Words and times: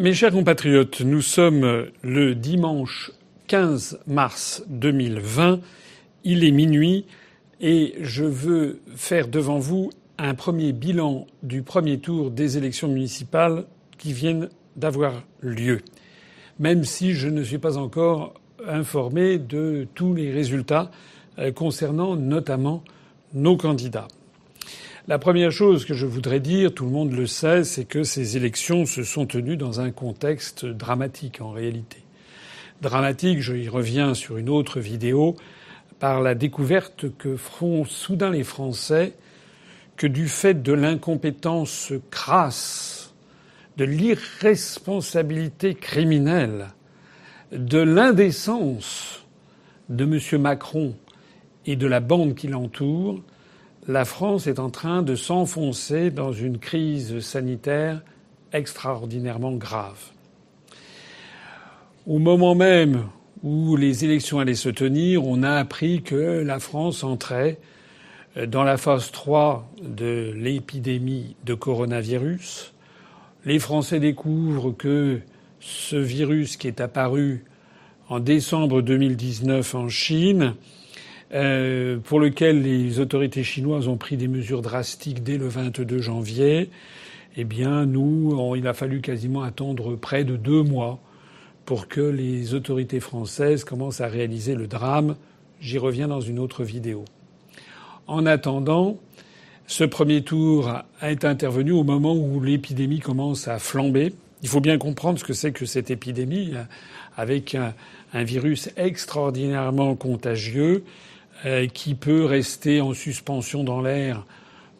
Mes 0.00 0.14
chers 0.14 0.30
compatriotes, 0.30 1.00
nous 1.00 1.22
sommes 1.22 1.88
le 2.02 2.36
dimanche 2.36 3.10
15 3.48 3.98
mars 4.06 4.62
2020. 4.68 5.58
Il 6.22 6.44
est 6.44 6.52
minuit 6.52 7.04
et 7.60 7.96
je 8.00 8.22
veux 8.22 8.80
faire 8.94 9.26
devant 9.26 9.58
vous 9.58 9.90
un 10.16 10.34
premier 10.34 10.72
bilan 10.72 11.26
du 11.42 11.62
premier 11.62 11.98
tour 11.98 12.30
des 12.30 12.56
élections 12.56 12.86
municipales 12.86 13.64
qui 13.98 14.12
viennent 14.12 14.50
d'avoir 14.76 15.24
lieu. 15.40 15.80
Même 16.60 16.84
si 16.84 17.14
je 17.14 17.26
ne 17.26 17.42
suis 17.42 17.58
pas 17.58 17.76
encore 17.76 18.34
informé 18.68 19.38
de 19.38 19.88
tous 19.96 20.14
les 20.14 20.30
résultats 20.30 20.92
euh, 21.40 21.50
concernant 21.50 22.14
notamment 22.14 22.84
nos 23.34 23.56
candidats. 23.56 24.06
La 25.08 25.18
première 25.18 25.50
chose 25.50 25.86
que 25.86 25.94
je 25.94 26.04
voudrais 26.04 26.38
dire, 26.38 26.74
tout 26.74 26.84
le 26.84 26.90
monde 26.90 27.12
le 27.12 27.26
sait, 27.26 27.64
c'est 27.64 27.86
que 27.86 28.02
ces 28.02 28.36
élections 28.36 28.84
se 28.84 29.04
sont 29.04 29.24
tenues 29.24 29.56
dans 29.56 29.80
un 29.80 29.90
contexte 29.90 30.66
dramatique 30.66 31.40
en 31.40 31.50
réalité. 31.50 31.96
Dramatique, 32.82 33.40
je 33.40 33.54
y 33.54 33.70
reviens 33.70 34.12
sur 34.12 34.36
une 34.36 34.50
autre 34.50 34.80
vidéo, 34.80 35.34
par 35.98 36.20
la 36.20 36.34
découverte 36.34 37.06
que 37.16 37.38
feront 37.38 37.86
soudain 37.86 38.28
les 38.28 38.44
Français 38.44 39.14
que 39.96 40.06
du 40.06 40.28
fait 40.28 40.62
de 40.62 40.74
l'incompétence 40.74 41.94
crasse, 42.10 43.14
de 43.78 43.84
l'irresponsabilité 43.84 45.74
criminelle, 45.74 46.66
de 47.50 47.78
l'indécence 47.78 49.24
de 49.88 50.04
M. 50.04 50.42
Macron 50.42 50.94
et 51.64 51.76
de 51.76 51.86
la 51.86 52.00
bande 52.00 52.34
qui 52.34 52.48
l'entoure, 52.48 53.22
la 53.88 54.04
France 54.04 54.46
est 54.46 54.58
en 54.58 54.68
train 54.68 55.02
de 55.02 55.14
s'enfoncer 55.14 56.10
dans 56.10 56.30
une 56.30 56.58
crise 56.58 57.20
sanitaire 57.20 58.02
extraordinairement 58.52 59.52
grave. 59.52 60.10
Au 62.06 62.18
moment 62.18 62.54
même 62.54 63.06
où 63.42 63.76
les 63.76 64.04
élections 64.04 64.40
allaient 64.40 64.54
se 64.54 64.68
tenir, 64.68 65.24
on 65.24 65.42
a 65.42 65.52
appris 65.52 66.02
que 66.02 66.42
la 66.42 66.58
France 66.58 67.02
entrait 67.02 67.58
dans 68.46 68.62
la 68.62 68.76
phase 68.76 69.10
3 69.10 69.66
de 69.82 70.32
l'épidémie 70.36 71.34
de 71.44 71.54
coronavirus. 71.54 72.74
Les 73.46 73.58
Français 73.58 74.00
découvrent 74.00 74.72
que 74.72 75.20
ce 75.60 75.96
virus 75.96 76.58
qui 76.58 76.68
est 76.68 76.82
apparu 76.82 77.44
en 78.10 78.20
décembre 78.20 78.82
2019 78.82 79.74
en 79.74 79.88
Chine 79.88 80.54
euh, 81.34 81.98
pour 81.98 82.20
lequel 82.20 82.62
les 82.62 83.00
autorités 83.00 83.44
chinoises 83.44 83.88
ont 83.88 83.96
pris 83.96 84.16
des 84.16 84.28
mesures 84.28 84.62
drastiques 84.62 85.22
dès 85.22 85.38
le 85.38 85.48
22 85.48 85.98
janvier, 85.98 86.70
eh 87.36 87.44
bien, 87.44 87.86
nous, 87.86 88.54
il 88.56 88.66
a 88.66 88.74
fallu 88.74 89.00
quasiment 89.00 89.42
attendre 89.42 89.94
près 89.96 90.24
de 90.24 90.36
deux 90.36 90.62
mois 90.62 90.98
pour 91.64 91.86
que 91.86 92.00
les 92.00 92.54
autorités 92.54 93.00
françaises 93.00 93.62
commencent 93.62 94.00
à 94.00 94.08
réaliser 94.08 94.54
le 94.54 94.66
drame. 94.66 95.16
J'y 95.60 95.78
reviens 95.78 96.08
dans 96.08 96.20
une 96.20 96.38
autre 96.38 96.64
vidéo. 96.64 97.04
En 98.06 98.24
attendant, 98.24 98.96
ce 99.66 99.84
premier 99.84 100.22
tour 100.22 100.72
été 101.02 101.26
intervenu 101.26 101.72
au 101.72 101.84
moment 101.84 102.14
où 102.14 102.40
l'épidémie 102.40 103.00
commence 103.00 103.48
à 103.48 103.58
flamber. 103.58 104.14
Il 104.42 104.48
faut 104.48 104.60
bien 104.60 104.78
comprendre 104.78 105.18
ce 105.18 105.24
que 105.24 105.34
c'est 105.34 105.52
que 105.52 105.66
cette 105.66 105.90
épidémie, 105.90 106.54
avec 107.18 107.54
un, 107.54 107.74
virus 108.24 108.70
extraordinairement 108.78 109.94
contagieux 109.94 110.84
qui 111.72 111.94
peut 111.94 112.24
rester 112.24 112.80
en 112.80 112.94
suspension 112.94 113.64
dans 113.64 113.80
l'air 113.80 114.24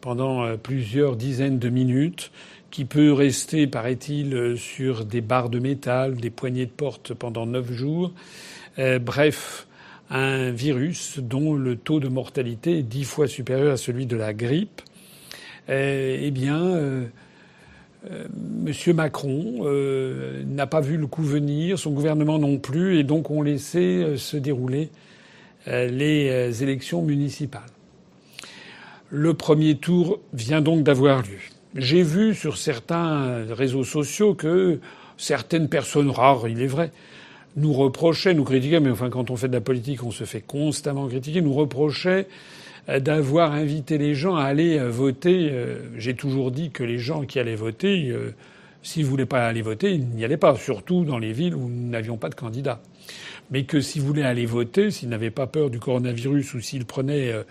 pendant 0.01 0.43
euh, 0.43 0.57
plusieurs 0.57 1.15
dizaines 1.15 1.59
de 1.59 1.69
minutes, 1.69 2.31
qui 2.71 2.85
peut 2.85 3.11
rester, 3.11 3.67
paraît-il, 3.67 4.33
euh, 4.33 4.55
sur 4.55 5.05
des 5.05 5.21
barres 5.21 5.49
de 5.49 5.59
métal, 5.59 6.15
des 6.15 6.29
poignées 6.29 6.65
de 6.65 6.71
porte 6.71 7.13
pendant 7.13 7.45
neuf 7.45 7.71
jours. 7.71 8.11
bref, 9.01 9.67
un 10.09 10.51
virus 10.51 11.19
dont 11.19 11.53
le 11.53 11.75
taux 11.75 11.99
de 11.99 12.07
mortalité 12.07 12.79
est 12.79 12.83
dix 12.83 13.03
fois 13.03 13.27
supérieur 13.27 13.73
à 13.73 13.77
celui 13.77 14.05
de 14.05 14.15
la 14.15 14.33
grippe. 14.33 14.81
eh 15.67 16.31
bien, 16.31 16.61
euh, 16.63 17.05
M. 18.05 18.95
Macron 18.95 19.65
n'a 20.47 20.67
pas 20.67 20.79
vu 20.79 20.95
le 20.95 21.07
coup 21.07 21.23
venir, 21.23 21.77
son 21.77 21.91
gouvernement 21.91 22.39
non 22.39 22.57
plus, 22.57 22.97
et 22.97 23.03
donc 23.03 23.29
ont 23.29 23.41
laissé 23.41 24.15
se 24.15 24.37
dérouler 24.37 24.89
euh, 24.93 25.08
les 25.67 26.29
euh, 26.29 26.51
élections 26.51 27.01
municipales. 27.01 27.61
Le 29.09 29.33
premier 29.33 29.75
tour 29.75 30.19
vient 30.33 30.61
donc 30.61 30.83
d'avoir 30.83 31.21
lieu. 31.21 31.39
J'ai 31.75 32.03
vu 32.03 32.33
sur 32.33 32.57
certains 32.57 33.45
réseaux 33.49 33.83
sociaux 33.83 34.33
que 34.33 34.79
certaines 35.17 35.67
personnes 35.67 36.09
rares, 36.09 36.47
il 36.47 36.61
est 36.61 36.67
vrai, 36.67 36.91
nous 37.55 37.73
reprochaient, 37.73 38.33
nous 38.33 38.43
critiquaient, 38.43 38.79
mais 38.79 38.91
enfin 38.91 39.09
quand 39.09 39.29
on 39.29 39.35
fait 39.35 39.47
de 39.47 39.53
la 39.53 39.61
politique, 39.61 40.03
on 40.03 40.11
se 40.11 40.23
fait 40.23 40.41
constamment 40.41 41.07
critiquer, 41.07 41.41
nous 41.41 41.53
reprochaient 41.53 42.27
euh, 42.87 42.99
d'avoir 42.99 43.51
invité 43.51 43.97
les 43.97 44.13
gens 44.13 44.35
à 44.35 44.43
aller 44.43 44.79
voter. 44.79 45.51
J'ai 45.97 46.15
toujours 46.15 46.51
dit 46.51 46.71
que 46.71 46.83
les 46.83 46.99
gens 46.99 47.23
qui 47.23 47.39
allaient 47.39 47.55
voter, 47.55 48.15
s'ils 48.81 49.05
voulaient 49.05 49.25
pas 49.25 49.47
aller 49.47 49.61
voter, 49.61 49.93
ils 49.93 50.07
n'y 50.07 50.23
allaient 50.23 50.37
pas, 50.37 50.55
surtout 50.55 51.03
dans 51.03 51.19
les 51.19 51.33
villes 51.33 51.55
où 51.55 51.67
nous 51.67 51.89
n'avions 51.89 52.17
pas 52.17 52.29
de 52.29 52.35
candidats 52.35 52.81
mais 53.51 53.63
que 53.63 53.81
s'ils 53.81 54.01
voulaient 54.01 54.23
aller 54.23 54.45
voter, 54.45 54.91
s'ils 54.91 55.09
n'avaient 55.09 55.31
pas 55.31 55.47
peur 55.47 55.69
du 55.69 55.79
coronavirus 55.79 56.53
ou 56.53 56.61
s'ils 56.61 56.85
prenaient 56.85 57.31
euh, 57.31 57.43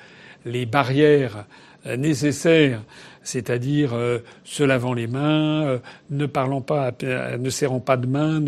les 0.44 0.66
barrières 0.66 1.46
euh, 1.86 1.96
nécessaires, 1.96 2.82
c'est-à-dire 3.22 3.94
euh, 3.94 4.18
se 4.44 4.62
lavant 4.62 4.94
les 4.94 5.06
mains, 5.06 5.80
ne 6.10 6.26
parlant 6.26 6.60
pas, 6.60 6.92
ne 7.02 7.50
serrant 7.50 7.80
pas 7.80 7.96
de 7.96 8.06
main, 8.06 8.42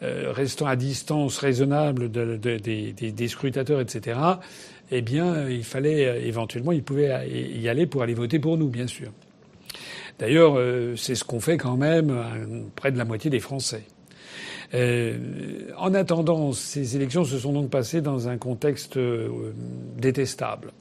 restant 0.00 0.66
à 0.66 0.76
distance 0.76 1.38
raisonnable 1.38 2.10
des, 2.10 3.28
scrutateurs, 3.28 3.80
etc. 3.80 4.18
Eh 4.90 5.02
bien, 5.02 5.48
il 5.50 5.64
fallait 5.64 6.26
éventuellement, 6.26 6.72
ils 6.72 6.82
pouvaient 6.82 7.28
y 7.28 7.68
aller 7.68 7.86
pour 7.86 8.02
aller 8.02 8.14
voter 8.14 8.38
pour 8.38 8.56
nous, 8.56 8.68
bien 8.68 8.86
sûr. 8.86 9.10
D'ailleurs, 10.18 10.56
c'est 10.96 11.14
ce 11.14 11.24
qu'on 11.24 11.40
fait 11.40 11.58
quand 11.58 11.76
même 11.76 12.16
près 12.76 12.90
de 12.90 12.96
la 12.96 13.04
moitié 13.04 13.28
des 13.28 13.40
Français. 13.40 13.82
Euh, 14.74 15.70
en 15.76 15.94
attendant, 15.94 16.52
ces 16.52 16.96
élections 16.96 17.24
se 17.24 17.38
sont 17.38 17.52
donc 17.52 17.70
passées 17.70 18.00
dans 18.00 18.28
un 18.28 18.36
contexte 18.36 18.96
euh, 18.96 19.52
détestable. 19.96 20.72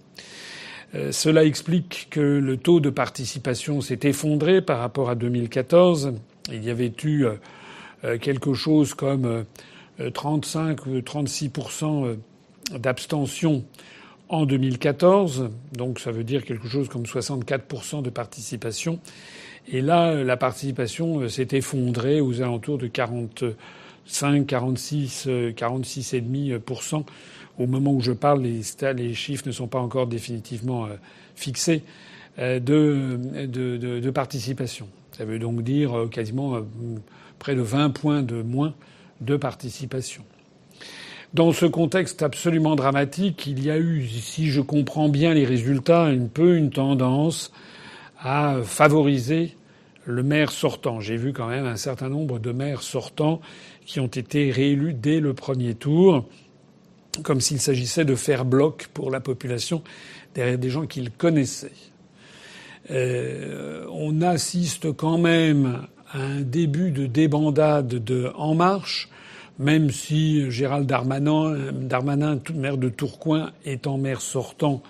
Euh, 0.96 1.12
cela 1.12 1.44
explique 1.44 2.08
que 2.10 2.20
le 2.20 2.58
taux 2.58 2.80
de 2.80 2.90
participation 2.90 3.82
s'est 3.82 4.00
effondré 4.04 4.62
par 4.62 4.80
rapport 4.80 5.10
à 5.10 5.16
2014. 5.16 6.14
Il 6.52 6.64
y 6.64 6.70
avait 6.70 6.94
eu 7.04 7.26
quelque 8.22 8.54
chose 8.54 8.94
comme 8.94 9.44
35 10.14 10.86
ou 10.86 10.92
36% 11.00 12.16
d'abstention 12.80 13.66
en 14.30 14.46
2014, 14.46 15.50
donc 15.74 16.00
ça 16.00 16.12
veut 16.12 16.24
dire 16.24 16.46
quelque 16.46 16.70
chose 16.70 16.88
comme 16.88 17.04
64% 17.04 18.02
de 18.04 18.10
participation. 18.10 19.00
Et 19.70 19.82
là, 19.82 20.24
la 20.24 20.38
participation 20.38 21.28
s'est 21.28 21.50
effondrée 21.52 22.22
aux 22.22 22.42
alentours 22.42 22.78
de 22.78 22.88
40 22.88 23.44
5, 24.08 24.48
46, 24.48 25.28
46,5% 25.28 27.04
au 27.60 27.68
moment 27.68 27.92
où 27.92 28.02
je 28.02 28.12
parle. 28.12 28.42
Les, 28.42 29.14
chiffres 29.14 29.44
ne 29.46 29.52
sont 29.52 29.68
pas 29.68 29.80
encore 29.80 30.08
définitivement 30.08 30.86
euh, 30.86 30.96
fixés 31.36 31.84
euh, 32.40 32.60
de, 32.60 33.46
de, 33.46 34.12
participation. 34.12 34.88
Ça 35.12 35.26
veut 35.26 35.40
donc 35.40 35.62
dire 35.62 35.98
euh, 35.98 36.08
quasiment 36.08 36.62
près 37.40 37.56
de 37.56 37.62
20 37.62 37.92
points 37.92 38.24
de 38.24 38.42
moins 38.42 38.74
de 39.22 39.36
participation. 39.36 40.24
Dans 41.34 41.52
ce 41.52 41.66
contexte 41.66 42.24
absolument 42.24 42.76
dramatique, 42.76 43.48
il 43.48 43.64
y 43.64 43.70
a 43.70 43.78
eu, 43.78 44.08
si 44.08 44.50
je 44.50 44.62
comprends 44.62 45.10
bien 45.10 45.34
les 45.34 45.46
résultats, 45.46 46.04
un 46.04 46.28
peu 46.28 46.56
une 46.56 46.70
tendance 46.70 47.52
à 48.20 48.58
favoriser 48.64 49.57
le 50.08 50.24
maire 50.24 50.52
sortant. 50.52 51.02
J'ai 51.02 51.18
vu 51.18 51.34
quand 51.34 51.48
même 51.48 51.66
un 51.66 51.76
certain 51.76 52.08
nombre 52.08 52.40
de 52.40 52.52
maires 52.52 52.82
sortants 52.82 53.42
qui 53.86 54.00
ont 54.00 54.08
été 54.08 54.52
réélus 54.52 54.94
dès 54.94 55.20
le 55.20 55.34
premier 55.34 55.76
tour, 55.76 56.26
comme 57.24 57.42
s'il 57.42 57.60
s'agissait 57.60 58.06
de 58.06 58.16
faire 58.16 58.46
bloc 58.46 58.88
pour 58.94 59.12
la 59.12 59.20
population 59.20 59.84
derrière 60.34 60.58
des 60.58 60.70
gens 60.70 60.86
qu'ils 60.88 61.12
connaissaient. 61.12 61.72
Euh, 62.90 63.86
on 63.92 64.22
assiste 64.22 64.94
quand 64.94 65.18
même 65.18 65.82
à 66.12 66.22
un 66.22 66.40
début 66.40 66.92
de 66.92 67.06
débandade 67.06 67.90
de 67.90 68.32
En 68.36 68.56
Marche, 68.56 69.10
même 69.60 69.92
si 69.92 70.50
Gérald 70.50 70.88
Darmanin, 70.88 71.74
Darmanin 71.74 72.40
maire 72.56 72.78
de 72.78 72.88
Tourcoing, 72.88 73.52
étant 73.66 73.98
maire 73.98 74.22
sortant, 74.22 74.82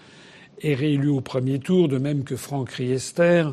est 0.61 0.75
réélu 0.75 1.09
au 1.09 1.21
premier 1.21 1.57
tour, 1.57 1.87
de 1.87 1.97
même 1.97 2.23
que 2.23 2.35
Franck 2.35 2.69
Riester. 2.71 3.45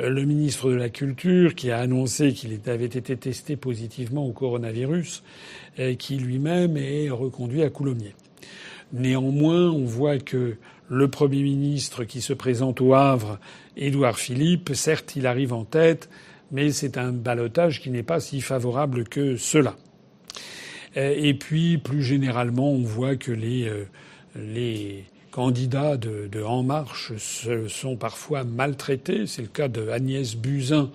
Euh, 0.00 0.08
le 0.08 0.24
ministre 0.24 0.70
de 0.70 0.76
la 0.76 0.88
Culture 0.88 1.54
qui 1.54 1.70
a 1.70 1.78
annoncé 1.78 2.32
qu'il 2.32 2.58
avait 2.66 2.84
été 2.84 3.16
testé 3.16 3.56
positivement 3.56 4.26
au 4.26 4.32
coronavirus, 4.32 5.22
et 5.78 5.96
qui 5.96 6.16
lui-même 6.16 6.76
est 6.76 7.10
reconduit 7.10 7.62
à 7.62 7.70
Coulommiers. 7.70 8.14
Néanmoins, 8.92 9.70
on 9.70 9.84
voit 9.84 10.18
que 10.18 10.56
le 10.88 11.08
Premier 11.08 11.42
ministre 11.42 12.04
qui 12.04 12.20
se 12.20 12.32
présente 12.32 12.80
au 12.80 12.94
Havre, 12.94 13.38
Édouard 13.76 14.18
Philippe, 14.18 14.70
certes, 14.74 15.14
il 15.14 15.26
arrive 15.26 15.52
en 15.52 15.64
tête, 15.64 16.08
mais 16.50 16.72
c'est 16.72 16.98
un 16.98 17.12
balotage 17.12 17.80
qui 17.80 17.90
n'est 17.90 18.02
pas 18.02 18.18
si 18.18 18.40
favorable 18.40 19.04
que 19.04 19.36
cela. 19.36 19.76
Euh, 20.96 21.14
et 21.16 21.34
puis, 21.34 21.78
plus 21.78 22.02
généralement, 22.02 22.72
on 22.72 22.82
voit 22.82 23.14
que 23.14 23.30
les, 23.30 23.68
euh, 23.68 23.84
les 24.34 25.04
candidats 25.30 25.96
de, 25.96 26.28
de, 26.30 26.42
En 26.42 26.62
Marche 26.62 27.16
se 27.16 27.68
sont 27.68 27.96
parfois 27.96 28.44
maltraités. 28.44 29.26
C'est 29.26 29.42
le 29.42 29.48
cas 29.48 29.68
de 29.68 29.88
Agnès 29.88 30.36
Buzyn 30.36 30.90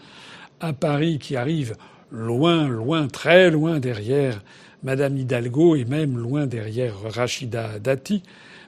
à 0.59 0.73
Paris 0.73 1.19
qui 1.19 1.35
arrive 1.35 1.75
loin, 2.11 2.67
loin, 2.67 3.07
très 3.07 3.51
loin 3.51 3.79
derrière 3.79 4.41
Madame 4.83 5.17
Hidalgo 5.17 5.75
et 5.75 5.85
même 5.85 6.17
loin 6.17 6.45
derrière 6.45 6.93
Rachida 7.03 7.79
Dati, 7.79 8.23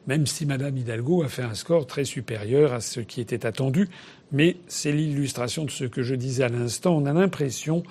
même 0.08 0.26
si 0.26 0.46
Madame 0.46 0.78
Hidalgo 0.78 1.24
a 1.24 1.28
fait 1.28 1.44
un 1.44 1.54
score 1.54 1.86
très 1.86 2.06
supérieur 2.06 2.74
à 2.74 2.82
ce 2.82 3.00
qui 3.00 3.22
était 3.22 3.46
attendu. 3.46 3.90
Mais 4.32 4.58
c'est 4.68 4.92
l'illustration 4.92 5.66
de 5.66 5.72
ce 5.72 5.84
que 5.84 6.04
je 6.04 6.16
disais 6.16 6.44
à 6.44 6.50
l'instant. 6.50 6.98
On 6.98 7.06
a 7.06 7.14
l'impression 7.14 7.84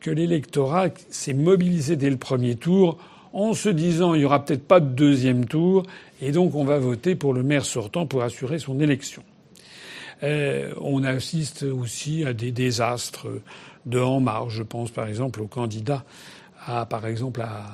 que 0.00 0.10
l'électorat 0.10 0.88
s'est 1.10 1.34
mobilisé 1.34 1.96
dès 1.96 2.10
le 2.10 2.16
premier 2.16 2.54
tour 2.56 2.98
en 3.36 3.52
se 3.52 3.68
disant 3.68 4.14
il 4.14 4.20
n'y 4.20 4.24
aura 4.24 4.44
peut-être 4.44 4.66
pas 4.66 4.80
de 4.80 4.86
deuxième 4.86 5.44
tour 5.44 5.82
et 6.22 6.32
donc 6.32 6.54
on 6.54 6.64
va 6.64 6.78
voter 6.78 7.14
pour 7.14 7.34
le 7.34 7.42
maire 7.42 7.66
sortant 7.66 8.06
pour 8.06 8.22
assurer 8.22 8.58
son 8.58 8.80
élection. 8.80 9.22
Euh, 10.22 10.72
on 10.80 11.04
assiste 11.04 11.62
aussi 11.62 12.24
à 12.24 12.32
des 12.32 12.50
désastres 12.50 13.26
de 13.84 14.00
En 14.00 14.20
Marche. 14.20 14.54
Je 14.54 14.62
pense 14.62 14.90
par 14.90 15.06
exemple 15.06 15.42
au 15.42 15.46
candidat 15.46 16.02
à, 16.66 16.86
par 16.86 17.06
exemple, 17.06 17.42
à 17.42 17.66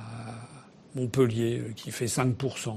Montpellier 0.96 1.62
qui 1.76 1.92
fait 1.92 2.06
5%. 2.06 2.70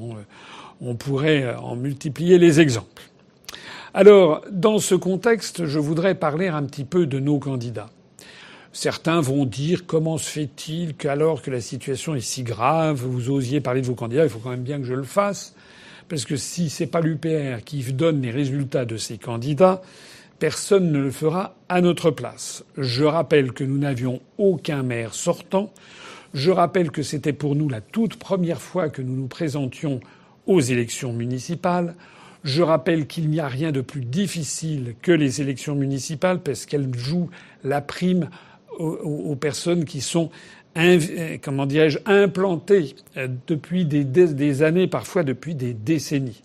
On 0.79 0.95
pourrait 0.95 1.55
en 1.55 1.75
multiplier 1.75 2.37
les 2.37 2.59
exemples. 2.59 3.09
Alors, 3.95 4.43
dans 4.51 4.77
ce 4.77 4.93
contexte, 4.93 5.65
je 5.65 5.79
voudrais 5.79 6.13
parler 6.13 6.49
un 6.49 6.63
petit 6.63 6.85
peu 6.85 7.07
de 7.07 7.19
nos 7.19 7.39
candidats. 7.39 7.89
Certains 8.75 9.21
vont 9.21 9.45
dire 9.45 9.85
comment 9.85 10.17
se 10.17 10.29
fait-il 10.29 10.95
qu'alors 10.95 11.41
que 11.41 11.49
la 11.49 11.61
situation 11.61 12.13
est 12.13 12.19
si 12.19 12.43
grave, 12.43 13.05
vous 13.05 13.29
osiez 13.29 13.61
parler 13.61 13.79
de 13.79 13.85
vos 13.85 13.95
candidats, 13.95 14.25
il 14.25 14.29
faut 14.29 14.39
quand 14.39 14.49
même 14.49 14.63
bien 14.63 14.79
que 14.79 14.83
je 14.83 14.93
le 14.93 15.03
fasse. 15.03 15.55
Parce 16.09 16.25
que 16.25 16.35
si 16.35 16.69
c'est 16.69 16.85
pas 16.85 16.99
l'UPR 16.99 17.63
qui 17.63 17.81
donne 17.93 18.21
les 18.21 18.31
résultats 18.31 18.83
de 18.83 18.97
ces 18.97 19.17
candidats, 19.17 19.81
personne 20.39 20.91
ne 20.91 20.99
le 20.99 21.11
fera 21.11 21.55
à 21.69 21.79
notre 21.79 22.11
place. 22.11 22.65
Je 22.77 23.05
rappelle 23.05 23.53
que 23.53 23.63
nous 23.63 23.77
n'avions 23.77 24.19
aucun 24.37 24.83
maire 24.83 25.13
sortant. 25.13 25.71
Je 26.33 26.51
rappelle 26.51 26.91
que 26.91 27.01
c'était 27.01 27.31
pour 27.31 27.55
nous 27.55 27.69
la 27.69 27.79
toute 27.79 28.17
première 28.17 28.61
fois 28.61 28.89
que 28.89 29.01
nous 29.01 29.15
nous 29.15 29.27
présentions 29.27 30.01
aux 30.47 30.59
élections 30.59 31.13
municipales. 31.13 31.95
Je 32.43 32.61
rappelle 32.61 33.07
qu'il 33.07 33.29
n'y 33.29 33.39
a 33.39 33.47
rien 33.47 33.71
de 33.71 33.79
plus 33.79 34.03
difficile 34.03 34.95
que 35.01 35.13
les 35.13 35.39
élections 35.39 35.75
municipales 35.75 36.41
parce 36.41 36.65
qu'elles 36.65 36.93
jouent 36.93 37.29
la 37.63 37.79
prime 37.79 38.29
aux, 38.79 39.35
personnes 39.35 39.85
qui 39.85 40.01
sont 40.01 40.29
comment 41.41 41.65
dirais-je 41.65 41.99
implantées 42.05 42.95
euh, 43.15 43.27
depuis 43.47 43.85
des, 43.85 44.03
des, 44.03 44.61
années, 44.61 44.87
parfois 44.87 45.23
depuis 45.23 45.55
des 45.55 45.73
décennies. 45.73 46.41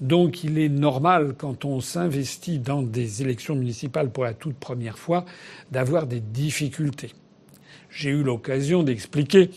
Donc 0.00 0.44
il 0.44 0.58
est 0.58 0.68
normal, 0.68 1.34
quand 1.36 1.64
on 1.64 1.80
s'investit 1.80 2.58
dans 2.58 2.82
des 2.82 3.22
élections 3.22 3.54
municipales 3.54 4.10
pour 4.10 4.24
la 4.24 4.34
toute 4.34 4.56
première 4.56 4.98
fois, 4.98 5.24
d'avoir 5.70 6.06
des 6.06 6.20
difficultés. 6.20 7.12
J'ai 7.90 8.10
eu 8.10 8.22
l'occasion 8.22 8.82
d'expliquer 8.82 9.50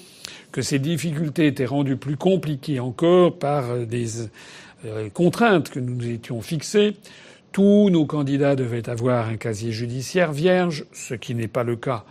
que 0.51 0.61
ces 0.61 0.79
difficultés 0.79 1.47
étaient 1.47 1.65
rendues 1.65 1.97
plus 1.97 2.17
compliquées 2.17 2.79
encore 2.79 3.37
par 3.37 3.77
des 3.85 4.29
euh, 4.85 5.09
contraintes 5.09 5.69
que 5.69 5.79
nous 5.79 6.05
étions 6.05 6.41
fixées. 6.41 6.95
Tous 7.55 7.89
nos 7.89 8.05
candidats 8.05 8.57
devaient 8.57 8.89
avoir 8.89 9.29
un 9.29 9.37
casier 9.37 9.71
judiciaire 9.71 10.33
vierge, 10.33 10.83
ce 10.91 11.13
qui 11.13 11.33
n'est 11.35 11.47
pas 11.47 11.63
le 11.63 11.77
cas 11.77 12.03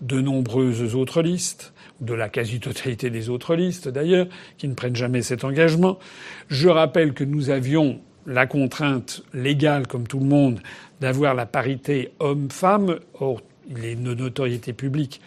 de 0.00 0.20
nombreuses 0.20 0.94
autres 0.94 1.22
listes, 1.22 1.72
de 2.00 2.14
la 2.14 2.28
quasi-totalité 2.28 3.10
des 3.10 3.28
autres 3.28 3.56
listes 3.56 3.88
d'ailleurs, 3.88 4.28
qui 4.58 4.68
ne 4.68 4.74
prennent 4.74 4.94
jamais 4.94 5.22
cet 5.22 5.42
engagement. 5.42 5.98
Je 6.46 6.68
rappelle 6.68 7.14
que 7.14 7.24
nous 7.24 7.50
avions 7.50 7.98
la 8.26 8.46
contrainte 8.46 9.24
légale, 9.34 9.88
comme 9.88 10.06
tout 10.06 10.20
le 10.20 10.26
monde, 10.26 10.60
d'avoir 11.00 11.34
la 11.34 11.46
parité 11.46 12.12
homme-femme. 12.20 13.00
Or, 13.14 13.42
il 13.68 13.84
est 13.84 13.96
de 13.96 14.14
notoriété 14.14 14.72
publique 14.72 15.20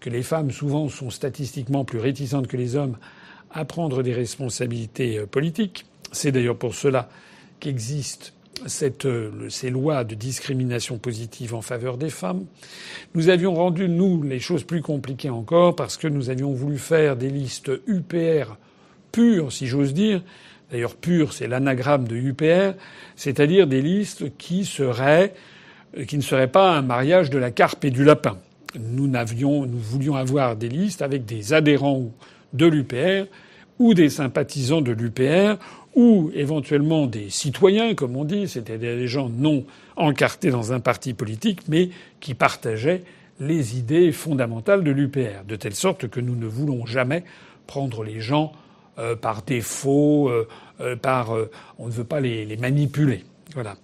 que 0.00 0.08
les 0.08 0.22
femmes, 0.22 0.52
souvent, 0.52 0.88
sont 0.88 1.10
statistiquement 1.10 1.84
plus 1.84 1.98
réticentes 1.98 2.46
que 2.46 2.56
les 2.56 2.76
hommes 2.76 2.96
à 3.50 3.66
prendre 3.66 4.02
des 4.02 4.14
responsabilités 4.14 5.18
euh, 5.18 5.26
politiques. 5.26 5.84
C'est 6.12 6.32
d'ailleurs 6.32 6.56
pour 6.56 6.74
cela 6.74 7.10
qu'existent 7.60 8.32
cette, 8.66 9.06
euh, 9.06 9.48
ces 9.48 9.70
lois 9.70 10.04
de 10.04 10.14
discrimination 10.14 10.98
positive 10.98 11.54
en 11.54 11.62
faveur 11.62 11.96
des 11.96 12.10
femmes. 12.10 12.44
Nous 13.14 13.28
avions 13.28 13.54
rendu, 13.54 13.88
nous, 13.88 14.22
les 14.22 14.40
choses 14.40 14.64
plus 14.64 14.82
compliquées 14.82 15.30
encore 15.30 15.76
parce 15.76 15.96
que 15.96 16.08
nous 16.08 16.30
avions 16.30 16.52
voulu 16.52 16.78
faire 16.78 17.16
des 17.16 17.30
listes 17.30 17.70
UPR 17.86 18.56
pures, 19.12 19.52
si 19.52 19.66
j'ose 19.66 19.94
dire. 19.94 20.22
D'ailleurs, 20.70 20.96
pure, 20.96 21.32
c'est 21.32 21.46
l'anagramme 21.46 22.06
de 22.06 22.16
UPR, 22.16 22.74
c'est-à-dire 23.16 23.66
des 23.66 23.80
listes 23.80 24.36
qui 24.36 24.64
seraient, 24.64 25.34
euh, 25.96 26.04
qui 26.04 26.16
ne 26.16 26.22
seraient 26.22 26.50
pas 26.50 26.76
un 26.76 26.82
mariage 26.82 27.30
de 27.30 27.38
la 27.38 27.50
carpe 27.50 27.84
et 27.84 27.90
du 27.90 28.04
lapin. 28.04 28.38
Nous 28.78 29.08
n'avions, 29.08 29.64
nous 29.64 29.78
voulions 29.78 30.14
avoir 30.14 30.56
des 30.56 30.68
listes 30.68 31.00
avec 31.00 31.24
des 31.24 31.54
adhérents 31.54 32.10
de 32.52 32.66
l'UPR 32.66 33.26
ou 33.78 33.94
des 33.94 34.10
sympathisants 34.10 34.80
de 34.80 34.92
l'UPR 34.92 35.58
ou 35.94 36.30
éventuellement 36.34 37.06
des 37.06 37.30
citoyens, 37.30 37.94
comme 37.94 38.16
on 38.16 38.24
dit, 38.24 38.48
c'était 38.48 38.78
des 38.78 39.08
gens 39.08 39.28
non 39.28 39.64
encartés 39.96 40.50
dans 40.50 40.72
un 40.72 40.80
parti 40.80 41.14
politique, 41.14 41.62
mais 41.68 41.90
qui 42.20 42.34
partageaient 42.34 43.02
les 43.40 43.78
idées 43.78 44.12
fondamentales 44.12 44.84
de 44.84 44.90
l'UPR, 44.90 45.44
de 45.46 45.56
telle 45.56 45.74
sorte 45.74 46.08
que 46.08 46.20
nous 46.20 46.36
ne 46.36 46.46
voulons 46.46 46.86
jamais 46.86 47.24
prendre 47.66 48.02
les 48.02 48.20
gens 48.20 48.52
euh, 48.98 49.14
par 49.14 49.42
défaut, 49.42 50.28
euh, 50.28 50.48
euh, 50.80 50.96
par 50.96 51.30
on 51.78 51.86
ne 51.86 51.92
veut 51.92 52.04
pas 52.04 52.20
les, 52.20 52.44
les, 52.44 52.56
manipuler. 52.56 53.24
Voilà. 53.54 53.76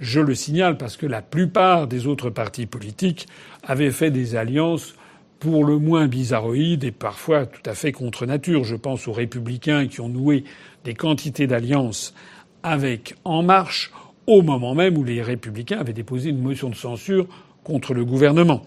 Je 0.00 0.20
le 0.20 0.34
signale 0.34 0.76
parce 0.76 0.96
que 0.96 1.06
la 1.06 1.22
plupart 1.22 1.86
des 1.86 2.06
autres 2.06 2.30
partis 2.30 2.66
politiques 2.66 3.26
avaient 3.62 3.90
fait 3.90 4.10
des 4.10 4.36
alliances 4.36 4.94
pour 5.38 5.64
le 5.64 5.78
moins 5.78 6.06
bizarroïdes 6.06 6.84
et 6.84 6.92
parfois 6.92 7.46
tout 7.46 7.62
à 7.68 7.74
fait 7.74 7.92
contre 7.92 8.26
nature. 8.26 8.64
Je 8.64 8.76
pense 8.76 9.06
aux 9.08 9.12
républicains 9.12 9.86
qui 9.86 10.00
ont 10.00 10.08
noué 10.08 10.44
des 10.84 10.94
quantités 10.94 11.46
d'alliances 11.46 12.14
avec 12.62 13.14
En 13.24 13.42
Marche 13.42 13.92
au 14.26 14.42
moment 14.42 14.74
même 14.74 14.96
où 14.96 15.04
les 15.04 15.22
républicains 15.22 15.78
avaient 15.78 15.92
déposé 15.92 16.30
une 16.30 16.42
motion 16.42 16.68
de 16.68 16.74
censure 16.74 17.26
contre 17.62 17.94
le 17.94 18.04
gouvernement. 18.04 18.62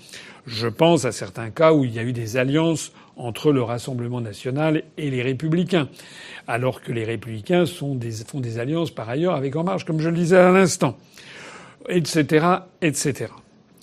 Je 0.46 0.68
pense 0.68 1.06
à 1.06 1.12
certains 1.12 1.50
cas 1.50 1.74
où 1.74 1.84
il 1.84 1.94
y 1.94 2.00
a 2.00 2.04
eu 2.04 2.14
des 2.14 2.38
alliances 2.38 2.92
entre 3.18 3.52
le 3.52 3.62
Rassemblement 3.62 4.22
national 4.22 4.84
et 4.98 5.10
les 5.10 5.22
républicains, 5.22 5.90
alors 6.48 6.82
que 6.82 6.92
les 6.92 7.04
républicains 7.04 7.66
font 7.66 7.96
des 7.96 8.60
alliances 8.60 8.92
par 8.92 9.10
ailleurs 9.10 9.36
avec 9.36 9.56
En 9.56 9.64
Marche, 9.64 9.86
comme 9.86 10.00
je 10.00 10.10
le 10.10 10.16
disais 10.16 10.38
à 10.38 10.52
l'instant, 10.52 10.98
etc., 11.90 12.46
etc. 12.82 13.28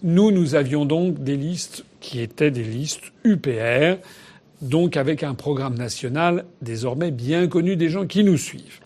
Nous, 0.02 0.30
nous 0.30 0.54
avions 0.54 0.84
donc 0.84 1.22
des 1.22 1.36
listes 1.36 1.84
qui 2.00 2.20
étaient 2.20 2.50
des 2.50 2.62
listes 2.62 3.12
UPR, 3.24 3.96
donc 4.60 4.96
avec 4.96 5.22
un 5.22 5.34
programme 5.34 5.74
national 5.74 6.44
désormais 6.60 7.10
bien 7.10 7.46
connu 7.48 7.76
des 7.76 7.88
gens 7.88 8.06
qui 8.06 8.22
nous 8.22 8.36
suivent. 8.36 8.80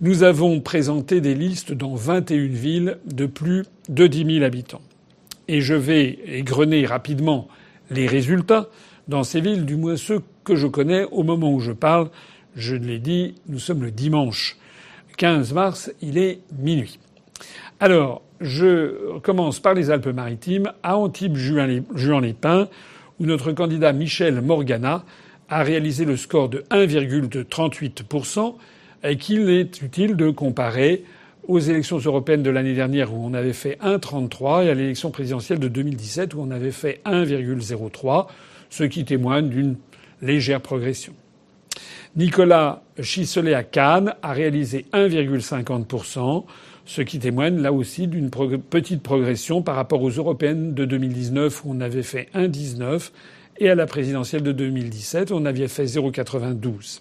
Nous 0.00 0.22
avons 0.22 0.60
présenté 0.60 1.20
des 1.20 1.34
listes 1.34 1.72
dans 1.72 1.94
21 1.94 2.46
villes 2.46 2.98
de 3.04 3.26
plus 3.26 3.64
de 3.88 4.06
10 4.06 4.36
000 4.36 4.44
habitants. 4.44 4.82
Et 5.46 5.60
je 5.60 5.74
vais 5.74 6.18
égrener 6.26 6.86
rapidement 6.86 7.48
les 7.90 8.06
résultats 8.06 8.70
dans 9.08 9.24
ces 9.24 9.40
villes, 9.40 9.66
du 9.66 9.76
moins 9.76 9.96
ceux 9.96 10.22
que 10.42 10.56
je 10.56 10.66
connais 10.66 11.04
au 11.04 11.22
moment 11.22 11.52
où 11.52 11.60
je 11.60 11.72
parle. 11.72 12.08
Je 12.56 12.76
l'ai 12.76 12.98
dit, 12.98 13.34
nous 13.46 13.58
sommes 13.58 13.82
le 13.82 13.90
dimanche 13.90 14.56
15 15.18 15.52
mars, 15.52 15.92
il 16.00 16.18
est 16.18 16.40
minuit. 16.58 16.98
Alors, 17.78 18.22
je 18.40 19.18
commence 19.20 19.60
par 19.60 19.74
les 19.74 19.90
Alpes-Maritimes, 19.90 20.72
à 20.82 20.96
Antibes-Juan-les-Pins, 20.96 22.68
où 23.20 23.26
notre 23.26 23.52
candidat 23.52 23.92
Michel 23.92 24.40
Morgana 24.40 25.04
a 25.48 25.62
réalisé 25.62 26.04
le 26.04 26.16
score 26.16 26.48
de 26.48 26.64
1,38% 26.70 28.54
et 29.04 29.16
qu'il 29.16 29.50
est 29.50 29.82
utile 29.82 30.16
de 30.16 30.30
comparer 30.30 31.04
aux 31.46 31.58
élections 31.58 31.98
européennes 31.98 32.42
de 32.42 32.50
l'année 32.50 32.74
dernière 32.74 33.12
où 33.12 33.18
on 33.24 33.34
avait 33.34 33.52
fait 33.52 33.78
1,33 33.82 34.64
et 34.64 34.70
à 34.70 34.74
l'élection 34.74 35.10
présidentielle 35.10 35.58
de 35.58 35.68
2017 35.68 36.34
où 36.34 36.40
on 36.40 36.50
avait 36.50 36.70
fait 36.70 37.00
1,03, 37.04 38.26
ce 38.70 38.84
qui 38.84 39.04
témoigne 39.04 39.48
d'une 39.48 39.76
légère 40.22 40.60
progression. 40.60 41.12
Nicolas 42.16 42.82
Chisselet 43.00 43.54
à 43.54 43.64
Cannes 43.64 44.14
a 44.22 44.32
réalisé 44.32 44.86
1,50%, 44.92 46.44
ce 46.86 47.02
qui 47.02 47.18
témoigne 47.18 47.60
là 47.60 47.72
aussi 47.72 48.06
d'une 48.06 48.30
petite 48.30 49.02
progression 49.02 49.62
par 49.62 49.76
rapport 49.76 50.02
aux 50.02 50.10
européennes 50.10 50.74
de 50.74 50.84
2019 50.84 51.64
où 51.64 51.70
on 51.70 51.80
avait 51.80 52.02
fait 52.02 52.28
1,19 52.34 53.10
et 53.58 53.70
à 53.70 53.74
la 53.74 53.86
présidentielle 53.86 54.42
de 54.42 54.52
2017 54.52 55.30
où 55.30 55.34
on 55.34 55.46
avait 55.46 55.68
fait 55.68 55.84
0,92. 55.84 57.00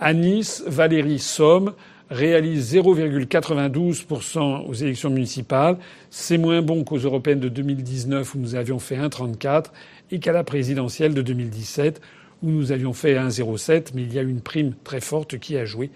À 0.00 0.14
Nice, 0.14 0.64
Valérie 0.66 1.18
Somme 1.18 1.74
réalise 2.10 2.74
0,92% 2.74 4.66
aux 4.66 4.74
élections 4.74 5.10
municipales. 5.10 5.76
C'est 6.10 6.38
moins 6.38 6.62
bon 6.62 6.84
qu'aux 6.84 6.98
européennes 6.98 7.40
de 7.40 7.48
2019 7.48 8.34
où 8.34 8.38
nous 8.38 8.54
avions 8.54 8.78
fait 8.78 8.96
1,34 8.96 9.66
et 10.10 10.18
qu'à 10.18 10.32
la 10.32 10.44
présidentielle 10.44 11.14
de 11.14 11.22
2017 11.22 12.00
où 12.42 12.50
nous 12.50 12.72
avions 12.72 12.92
fait 12.92 13.14
1,07. 13.14 13.90
Mais 13.94 14.02
il 14.02 14.12
y 14.12 14.18
a 14.18 14.22
une 14.22 14.40
prime 14.40 14.74
très 14.84 15.00
forte 15.00 15.38
qui 15.38 15.56
a 15.56 15.64
joué 15.64 15.90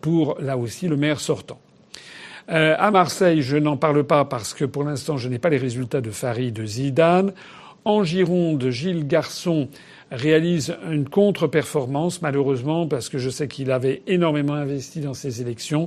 pour, 0.00 0.38
là 0.40 0.56
aussi, 0.56 0.88
le 0.88 0.96
maire 0.96 1.20
sortant. 1.20 1.60
Euh, 2.50 2.74
à 2.78 2.90
Marseille, 2.90 3.42
je 3.42 3.56
n'en 3.58 3.76
parle 3.76 4.04
pas 4.04 4.24
parce 4.24 4.54
que 4.54 4.64
pour 4.64 4.82
l'instant, 4.84 5.18
je 5.18 5.28
n'ai 5.28 5.38
pas 5.38 5.50
les 5.50 5.58
résultats 5.58 6.00
de 6.00 6.10
Farid 6.10 6.54
de 6.54 6.64
Zidane. 6.64 7.34
En 7.84 8.04
Gironde, 8.04 8.70
Gilles 8.70 9.06
Garçon 9.06 9.68
réalise 10.10 10.74
une 10.90 11.06
contre-performance, 11.08 12.22
malheureusement, 12.22 12.86
parce 12.86 13.10
que 13.10 13.18
je 13.18 13.28
sais 13.28 13.48
qu'il 13.48 13.70
avait 13.70 14.02
énormément 14.06 14.54
investi 14.54 15.00
dans 15.00 15.12
ces 15.14 15.42
élections. 15.42 15.86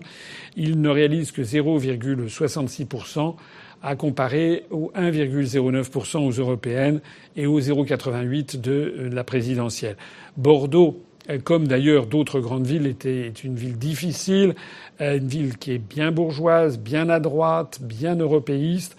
Il 0.56 0.80
ne 0.82 0.90
réalise 0.90 1.32
que 1.32 1.42
0,66% 1.42 3.36
à 3.84 3.96
comparer 3.96 4.66
aux 4.70 4.92
1,09% 4.96 6.20
aux 6.20 6.32
européennes 6.32 7.02
et 7.36 7.48
aux 7.48 7.60
0,88% 7.60 8.62
de 8.62 9.10
la 9.12 9.24
présidentielle. 9.24 9.98
Bordeaux 10.38 11.02
comme 11.44 11.68
d'ailleurs 11.68 12.08
d'autres 12.08 12.40
grandes 12.40 12.66
villes, 12.66 12.88
était, 12.88 13.30
une 13.44 13.56
ville 13.56 13.78
difficile, 13.78 14.56
euh, 15.02 15.18
une 15.18 15.28
ville 15.28 15.58
qui 15.58 15.72
est 15.72 15.78
bien 15.78 16.12
bourgeoise, 16.12 16.80
bien 16.80 17.10
à 17.10 17.20
droite, 17.20 17.80
bien 17.82 18.16
européiste. 18.16 18.98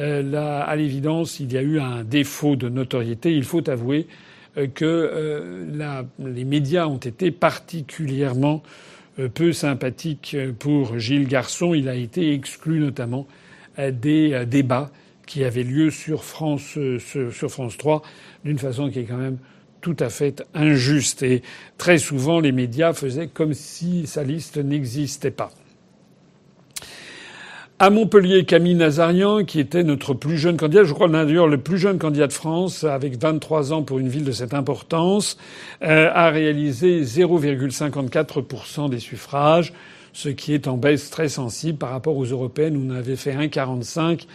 Euh, 0.00 0.22
là, 0.22 0.60
à 0.62 0.76
l'évidence, 0.76 1.40
il 1.40 1.52
y 1.52 1.58
a 1.58 1.62
eu 1.62 1.80
un 1.80 2.04
défaut 2.04 2.56
de 2.56 2.68
notoriété. 2.68 3.32
Il 3.34 3.44
faut 3.44 3.68
avouer 3.68 4.06
que 4.74 5.66
les 6.20 6.44
médias 6.44 6.86
ont 6.86 6.98
été 6.98 7.32
particulièrement 7.32 8.62
peu 9.34 9.52
sympathiques 9.52 10.36
pour 10.60 10.96
Gilles 11.00 11.26
Garçon. 11.26 11.74
Il 11.74 11.88
a 11.88 11.96
été 11.96 12.32
exclu 12.32 12.78
notamment 12.78 13.26
des 13.76 14.44
débats 14.46 14.92
qui 15.26 15.42
avaient 15.42 15.64
lieu 15.64 15.90
sur 15.90 16.22
France, 16.22 16.78
sur 17.00 17.50
France 17.50 17.76
3 17.76 18.02
d'une 18.44 18.58
façon 18.58 18.90
qui 18.90 19.00
est 19.00 19.04
quand 19.06 19.16
même 19.16 19.38
tout 19.84 19.96
à 20.00 20.08
fait 20.08 20.42
injuste. 20.54 21.22
Et 21.22 21.42
très 21.76 21.98
souvent, 21.98 22.40
les 22.40 22.52
médias 22.52 22.94
faisaient 22.94 23.28
comme 23.28 23.52
si 23.52 24.06
sa 24.06 24.24
liste 24.24 24.56
n'existait 24.56 25.30
pas. 25.30 25.50
À 27.78 27.90
Montpellier, 27.90 28.46
Camille 28.46 28.76
Nazarian, 28.76 29.44
qui 29.44 29.60
était 29.60 29.82
notre 29.82 30.14
plus 30.14 30.38
jeune 30.38 30.56
candidat, 30.56 30.84
je 30.84 30.94
crois 30.94 31.08
d'ailleurs 31.08 31.48
le 31.48 31.58
plus 31.58 31.76
jeune 31.76 31.98
candidat 31.98 32.28
de 32.28 32.32
France, 32.32 32.84
avec 32.84 33.20
23 33.20 33.74
ans 33.74 33.82
pour 33.82 33.98
une 33.98 34.08
ville 34.08 34.24
de 34.24 34.32
cette 34.32 34.54
importance, 34.54 35.36
euh, 35.82 36.08
a 36.14 36.30
réalisé 36.30 37.02
0,54% 37.02 38.88
des 38.88 39.00
suffrages, 39.00 39.74
ce 40.14 40.30
qui 40.30 40.54
est 40.54 40.66
en 40.66 40.78
baisse 40.78 41.10
très 41.10 41.28
sensible 41.28 41.76
par 41.76 41.90
rapport 41.90 42.16
aux 42.16 42.24
européennes 42.24 42.78
où 42.78 42.90
on 42.90 42.96
avait 42.96 43.16
fait 43.16 43.34
1,45 43.34 44.28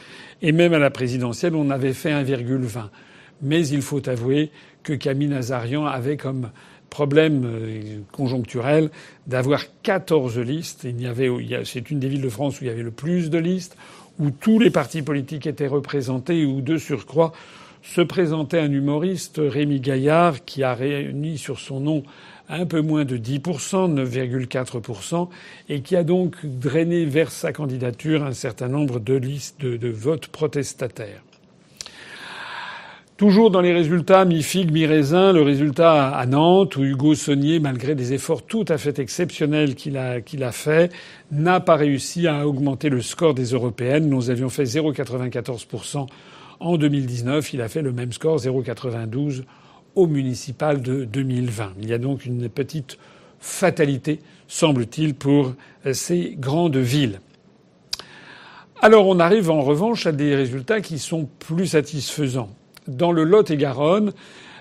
et 0.44 0.52
même 0.52 0.74
à 0.74 0.80
la 0.80 0.92
présidentielle 0.92 1.56
on 1.56 1.72
avait 1.72 1.94
fait 1.94 2.12
1,20. 2.12 2.90
Mais 3.42 3.68
il 3.68 3.82
faut 3.82 4.08
avouer 4.10 4.52
que 4.84 4.94
Camille 4.94 5.30
Nazarian 5.30 5.86
avait 5.86 6.18
comme 6.18 6.50
problème 6.90 7.46
euh, 7.46 8.00
conjoncturel 8.12 8.90
d'avoir 9.28 9.64
14 9.84 10.40
listes. 10.40 10.84
Il 10.84 11.02
y 11.02 11.08
avait, 11.08 11.30
c'est 11.64 11.92
une 11.92 12.00
des 12.00 12.10
villes 12.10 12.22
de 12.22 12.30
France 12.30 12.60
où 12.60 12.64
il 12.64 12.68
y 12.68 12.72
avait 12.72 12.84
le 12.84 12.92
plus 12.92 13.30
de 13.30 13.38
listes, 13.38 13.78
où 14.20 14.32
tous 14.32 14.60
les 14.60 14.72
partis 14.72 15.02
politiques 15.02 15.48
étaient 15.48 15.68
représentés, 15.68 16.46
où 16.46 16.62
de 16.62 16.78
surcroît 16.78 17.32
se 17.82 18.02
présentait 18.02 18.60
un 18.60 18.72
humoriste, 18.72 19.40
Rémi 19.42 19.80
Gaillard, 19.80 20.44
qui 20.44 20.64
a 20.64 20.74
réuni 20.74 21.38
sur 21.38 21.60
son 21.60 21.80
nom 21.80 22.04
un 22.50 22.66
peu 22.66 22.82
moins 22.82 23.06
de 23.06 23.18
10%, 23.18 23.94
9,4%, 23.94 25.30
et 25.70 25.82
qui 25.82 25.96
a 25.96 26.04
donc 26.04 26.36
drainé 26.44 27.06
vers 27.06 27.32
sa 27.32 27.54
candidature 27.54 28.24
un 28.24 28.34
certain 28.34 28.68
nombre 28.68 29.00
de 29.00 29.14
listes 29.14 29.62
de 29.62 29.90
votes 29.90 30.28
protestataires. 30.28 31.22
Toujours 33.20 33.52
dans 33.52 33.60
les 33.60 33.74
résultats 33.74 34.24
mi-figue, 34.24 34.72
mi-raisin, 34.72 35.34
le 35.34 35.42
résultat 35.42 36.08
à 36.08 36.26
Nantes, 36.26 36.78
où 36.78 36.86
Hugo 36.86 37.16
Saunier, 37.16 37.60
malgré 37.60 37.94
des 37.94 38.14
efforts 38.14 38.44
tout 38.44 38.64
à 38.70 38.78
fait 38.78 38.98
exceptionnels 38.98 39.76
qu'il 39.76 39.98
a, 39.98 40.22
qu'il 40.22 40.42
a 40.42 40.54
fait, 40.54 40.90
n'a 41.30 41.60
pas 41.60 41.76
réussi 41.76 42.30
à 42.30 42.48
augmenter 42.48 42.88
le 42.88 43.02
score 43.02 43.34
des 43.34 43.48
européennes. 43.48 44.08
Nous 44.08 44.30
avions 44.30 44.48
fait 44.48 44.64
0,94% 44.64 46.08
en 46.62 46.78
2019. 46.78 47.54
Il 47.54 47.62
a 47.62 47.68
fait 47.68 47.82
le 47.82 47.92
même 47.92 48.14
score, 48.14 48.38
0,92 48.38 49.44
au 49.96 50.08
municipal 50.08 50.82
de 50.82 51.04
2020. 51.04 51.74
Il 51.82 51.90
y 51.90 51.94
a 51.94 51.98
donc 51.98 52.26
une 52.26 52.48
petite 52.48 52.98
fatalité, 53.42 54.22
semble-t-il, 54.48 55.14
pour 55.14 55.56
ces 55.92 56.38
grandes 56.40 56.78
villes. 56.78 57.20
Alors 58.82 59.10
on 59.10 59.20
arrive 59.20 59.52
en 59.52 59.60
revanche 59.60 60.06
à 60.08 60.14
des 60.14 60.36
résultats 60.36 60.80
qui 60.80 61.00
sont 61.00 61.28
plus 61.40 61.68
satisfaisants 61.68 62.52
dans 62.90 63.12
le 63.12 63.24
Lot-et-Garonne, 63.24 64.12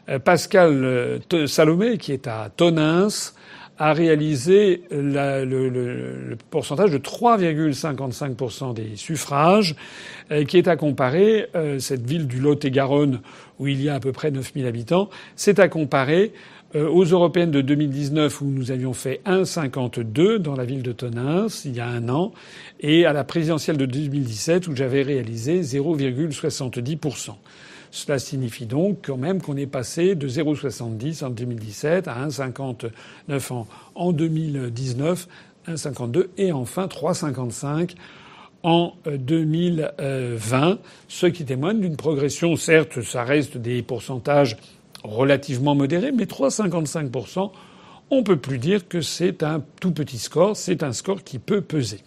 euh, 0.08 0.18
Pascal 0.18 0.84
euh, 0.84 1.46
Salomé, 1.46 1.98
qui 1.98 2.12
est 2.12 2.26
à 2.26 2.50
Tonins, 2.54 3.08
a 3.80 3.92
réalisé 3.92 4.82
le, 4.90 6.36
pourcentage 6.50 6.90
de 6.90 6.98
3,55% 6.98 8.74
des 8.74 8.96
suffrages, 8.96 9.76
euh, 10.32 10.44
qui 10.44 10.58
est 10.58 10.66
à 10.66 10.76
comparer, 10.76 11.46
cette 11.78 12.04
ville 12.04 12.26
du 12.26 12.40
Lot-et-Garonne, 12.40 13.20
où 13.60 13.68
il 13.68 13.80
y 13.80 13.88
a 13.88 13.94
à 13.94 14.00
peu 14.00 14.10
près 14.12 14.30
9000 14.32 14.66
habitants, 14.66 15.10
c'est 15.36 15.58
à 15.60 15.68
comparer 15.68 16.32
aux 16.74 17.04
européennes 17.04 17.50
de 17.50 17.62
2019 17.62 18.42
où 18.42 18.44
nous 18.44 18.70
avions 18.70 18.92
fait 18.92 19.22
1,52 19.24 20.36
dans 20.36 20.54
la 20.54 20.66
ville 20.66 20.82
de 20.82 20.92
Tonins 20.92 21.46
il 21.64 21.74
y 21.74 21.80
a 21.80 21.86
un 21.86 22.10
an, 22.10 22.32
et 22.80 23.06
à 23.06 23.14
la 23.14 23.24
présidentielle 23.24 23.78
de 23.78 23.86
2017 23.86 24.68
où 24.68 24.76
j'avais 24.76 25.00
réalisé 25.00 25.62
0,70%. 25.62 27.30
Cela 27.90 28.18
signifie 28.18 28.66
donc 28.66 28.98
quand 29.06 29.16
même 29.16 29.40
qu'on 29.40 29.56
est 29.56 29.66
passé 29.66 30.14
de 30.14 30.28
0,70 30.28 31.24
en 31.24 31.30
2017 31.30 32.08
à 32.08 32.26
1,59 32.26 33.52
en, 33.52 33.66
en 33.94 34.12
2019, 34.12 35.28
1,52 35.66 36.26
et 36.36 36.52
enfin 36.52 36.86
3,55 36.86 37.94
en 38.62 38.94
2020, 39.06 40.78
ce 41.06 41.26
qui 41.26 41.44
témoigne 41.44 41.80
d'une 41.80 41.96
progression. 41.96 42.56
Certes, 42.56 43.02
ça 43.02 43.24
reste 43.24 43.56
des 43.56 43.82
pourcentages 43.82 44.56
relativement 45.04 45.74
modérés, 45.74 46.12
mais 46.12 46.24
3,55% 46.24 47.50
on 48.10 48.22
peut 48.22 48.38
plus 48.38 48.58
dire 48.58 48.88
que 48.88 49.00
c'est 49.00 49.42
un 49.42 49.62
tout 49.80 49.92
petit 49.92 50.18
score, 50.18 50.56
c'est 50.56 50.82
un 50.82 50.92
score 50.92 51.22
qui 51.22 51.38
peut 51.38 51.60
peser. 51.60 52.00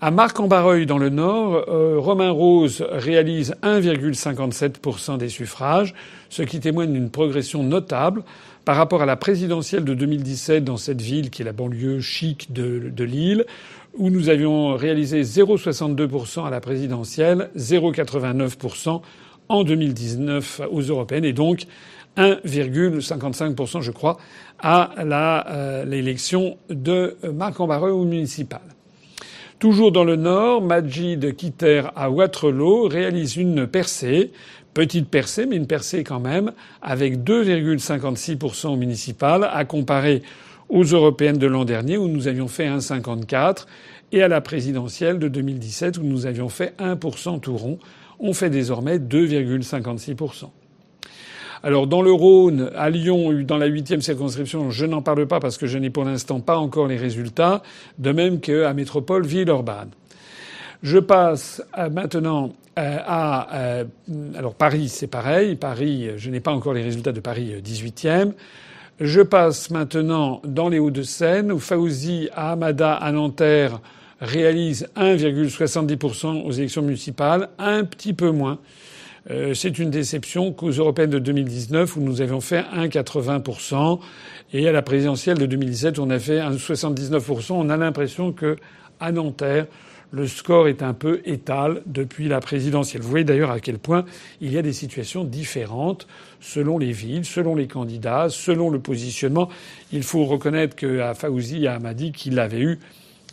À 0.00 0.10
Marc-en-Barreuil, 0.10 0.86
dans 0.86 0.98
le 0.98 1.08
Nord, 1.08 1.66
euh, 1.68 1.98
Romain 1.98 2.30
Rose 2.30 2.84
réalise 2.90 3.54
1,57% 3.62 5.18
des 5.18 5.28
suffrages, 5.28 5.94
ce 6.30 6.42
qui 6.42 6.58
témoigne 6.58 6.92
d'une 6.92 7.10
progression 7.10 7.62
notable 7.62 8.24
par 8.64 8.76
rapport 8.76 9.02
à 9.02 9.06
la 9.06 9.16
présidentielle 9.16 9.84
de 9.84 9.94
2017 9.94 10.64
dans 10.64 10.76
cette 10.76 11.00
ville 11.00 11.30
qui 11.30 11.42
est 11.42 11.44
la 11.44 11.52
banlieue 11.52 12.00
chic 12.00 12.52
de, 12.52 13.04
Lille, 13.04 13.46
où 13.96 14.10
nous 14.10 14.28
avions 14.28 14.74
réalisé 14.74 15.22
0,62% 15.22 16.44
à 16.44 16.50
la 16.50 16.60
présidentielle, 16.60 17.50
0,89% 17.56 19.00
en 19.48 19.64
2019 19.64 20.62
aux 20.72 20.82
européennes 20.82 21.24
et 21.24 21.32
donc 21.32 21.66
1,55% 22.16 23.80
je 23.80 23.90
crois 23.92 24.16
à 24.58 24.90
euh, 24.98 25.84
l'élection 25.84 26.56
de 26.68 27.16
Marc-en-Barreuil 27.32 27.92
au 27.92 28.04
municipal. 28.04 28.73
Toujours 29.58 29.92
dans 29.92 30.04
le 30.04 30.16
Nord, 30.16 30.62
Majid 30.62 31.36
Kitter 31.36 31.82
à 31.94 32.10
Waterloo 32.10 32.88
réalise 32.88 33.36
une 33.36 33.66
percée, 33.66 34.32
petite 34.74 35.08
percée, 35.08 35.46
mais 35.46 35.56
une 35.56 35.66
percée 35.66 36.02
quand 36.04 36.20
même, 36.20 36.52
avec 36.82 37.18
2,56% 37.18 38.68
au 38.68 38.76
municipal, 38.76 39.48
à 39.50 39.64
comparer 39.64 40.22
aux 40.68 40.84
européennes 40.84 41.38
de 41.38 41.46
l'an 41.46 41.64
dernier 41.64 41.96
où 41.96 42.08
nous 42.08 42.26
avions 42.26 42.48
fait 42.48 42.66
1,54% 42.66 43.66
et 44.12 44.22
à 44.22 44.28
la 44.28 44.40
présidentielle 44.40 45.18
de 45.18 45.28
2017 45.28 45.98
où 45.98 46.02
nous 46.02 46.26
avions 46.26 46.48
fait 46.48 46.74
1% 46.78 47.40
tout 47.40 47.56
rond. 47.56 47.78
On 48.18 48.32
fait 48.32 48.50
désormais 48.50 48.98
2,56%. 48.98 50.50
Alors 51.62 51.86
dans 51.86 52.02
le 52.02 52.12
Rhône, 52.12 52.70
à 52.76 52.90
Lyon, 52.90 53.32
dans 53.42 53.56
la 53.56 53.66
huitième 53.66 54.02
circonscription, 54.02 54.70
je 54.70 54.86
n'en 54.86 55.02
parle 55.02 55.26
pas 55.26 55.40
parce 55.40 55.56
que 55.56 55.66
je 55.66 55.78
n'ai 55.78 55.90
pour 55.90 56.04
l'instant 56.04 56.40
pas 56.40 56.56
encore 56.56 56.86
les 56.86 56.96
résultats, 56.96 57.62
de 57.98 58.12
même 58.12 58.40
qu'à 58.40 58.72
Métropole 58.74 59.26
Villeurbanne. 59.26 59.90
Je 60.82 60.98
passe 60.98 61.62
euh, 61.78 61.88
maintenant 61.88 62.52
euh, 62.78 62.98
à 63.06 63.56
euh, 63.56 63.84
alors 64.36 64.54
Paris, 64.54 64.88
c'est 64.88 65.06
pareil. 65.06 65.56
Paris, 65.56 66.10
je 66.16 66.30
n'ai 66.30 66.40
pas 66.40 66.52
encore 66.52 66.74
les 66.74 66.82
résultats 66.82 67.12
de 67.12 67.20
Paris 67.20 67.54
18e. 67.64 68.32
Je 69.00 69.20
passe 69.22 69.70
maintenant 69.70 70.40
dans 70.44 70.68
les 70.68 70.78
Hauts-de-Seine 70.78 71.50
où 71.50 71.58
Fauzi 71.58 72.28
Ahmada 72.34 72.94
à 72.94 73.10
Nanterre 73.12 73.80
réalise 74.20 74.88
1,70% 74.96 76.44
aux 76.44 76.52
élections 76.52 76.82
municipales, 76.82 77.48
un 77.58 77.84
petit 77.84 78.12
peu 78.12 78.30
moins 78.30 78.58
Euh, 79.30 79.54
c'est 79.54 79.78
une 79.78 79.90
déception 79.90 80.52
qu'aux 80.52 80.70
européennes 80.70 81.10
de 81.10 81.18
2019 81.18 81.96
où 81.96 82.00
nous 82.00 82.20
avions 82.20 82.40
fait 82.40 82.60
1,80% 82.60 83.98
et 84.52 84.68
à 84.68 84.72
la 84.72 84.82
présidentielle 84.82 85.38
de 85.38 85.46
2017 85.46 85.98
où 85.98 86.02
on 86.02 86.10
a 86.10 86.18
fait 86.18 86.40
1,79% 86.40 87.52
On 87.54 87.70
a 87.70 87.76
l'impression 87.76 88.32
que 88.32 88.56
à 89.00 89.12
Nanterre, 89.12 89.66
le 90.12 90.28
score 90.28 90.68
est 90.68 90.82
un 90.82 90.92
peu 90.92 91.20
étal 91.24 91.82
depuis 91.86 92.28
la 92.28 92.38
présidentielle. 92.40 93.02
Vous 93.02 93.10
voyez 93.10 93.24
d'ailleurs 93.24 93.50
à 93.50 93.58
quel 93.58 93.78
point 93.78 94.04
il 94.40 94.52
y 94.52 94.58
a 94.58 94.62
des 94.62 94.72
situations 94.72 95.24
différentes 95.24 96.06
selon 96.40 96.78
les 96.78 96.92
villes, 96.92 97.24
selon 97.24 97.56
les 97.56 97.66
candidats, 97.66 98.28
selon 98.28 98.70
le 98.70 98.78
positionnement. 98.78 99.48
Il 99.90 100.04
faut 100.04 100.24
reconnaître 100.24 100.76
qu'à 100.76 101.14
Faouzi 101.14 101.66
m'a 101.82 101.94
dit 101.94 102.12
qu'il 102.12 102.38
avait 102.38 102.60
eu 102.60 102.78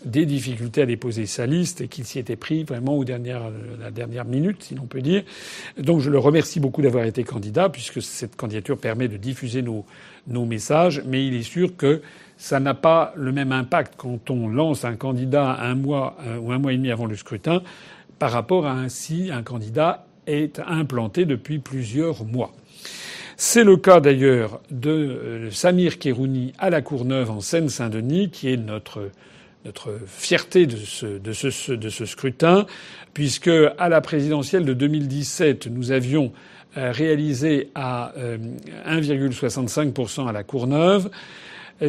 des 0.06 0.26
difficultés 0.26 0.82
à 0.82 0.86
déposer 0.86 1.26
sa 1.26 1.46
liste 1.46 1.82
et 1.82 1.88
qu'il 1.88 2.06
s'y 2.06 2.20
était 2.20 2.36
pris 2.36 2.64
vraiment 2.64 2.98
aux 2.98 3.04
dernières, 3.04 3.44
la 3.80 3.92
dernière 3.92 4.26
minute, 4.26 4.64
si 4.64 4.76
l'on 4.76 4.86
peut 4.86 5.02
dire. 5.02 5.24
Donc 5.78 6.00
je 6.00 6.10
le 6.10 6.18
remercie 6.18 6.60
beaucoup 6.60 6.82
d'avoir 6.82 7.06
été 7.06 7.24
candidat, 7.24 7.70
puisque 7.70 8.02
cette 8.02 8.36
candidature 8.36 8.78
permet 8.78 9.08
de 9.08 9.18
diffuser 9.18 9.62
nos, 9.62 9.86
nos 10.28 10.46
messages, 10.46 11.04
mais 11.06 11.26
il 11.26 11.36
est 11.36 11.44
sûr 11.44 11.76
que 11.76 12.02
ça 12.38 12.60
n'a 12.60 12.74
pas 12.74 13.14
le 13.16 13.32
même 13.32 13.52
impact 13.52 13.94
quand 13.98 14.30
on 14.32 14.48
lance 14.48 14.84
un 14.84 14.96
candidat 14.96 15.58
un 15.62 15.76
mois 15.76 16.18
euh, 16.26 16.38
ou 16.40 16.52
un 16.52 16.58
mois 16.58 16.74
et 16.74 16.78
demi 16.78 16.92
avant 16.92 17.06
le 17.06 17.16
scrutin 17.16 17.62
par 18.18 18.32
rapport 18.32 18.66
à 18.66 18.72
un 18.72 18.90
si 18.90 19.30
un 19.32 19.44
candidat 19.44 20.06
est 20.28 20.60
implanté 20.60 21.26
depuis 21.26 21.60
plusieurs 21.60 22.24
mois. 22.26 22.52
C'est 23.38 23.64
le 23.64 23.78
cas 23.78 24.00
d'ailleurs 24.00 24.62
de 24.70 24.90
euh, 24.90 25.52
Samir 25.52 25.98
Kerouni 25.98 26.54
à 26.60 26.70
la 26.70 26.82
Courneuve 26.82 27.32
en 27.32 27.42
Seine-Saint-Denis, 27.42 28.30
qui 28.30 28.50
est 28.50 28.58
notre 28.58 29.10
notre 29.66 29.98
fierté 30.08 30.66
de 30.66 30.78
ce, 30.78 31.06
de 31.06 31.34
ce, 31.34 31.72
de 31.72 31.90
ce 31.90 32.06
scrutin, 32.06 32.66
puisque 33.14 33.52
à 33.78 33.90
la 33.90 34.02
présidentielle 34.02 34.66
de 34.66 34.74
2017, 34.74 35.68
nous 35.68 35.92
avions 35.92 36.32
euh, 36.78 36.92
réalisé 36.92 37.70
à 37.76 38.14
1,65% 38.88 40.28
à 40.28 40.32
la 40.32 40.44
Courneuve. 40.44 41.10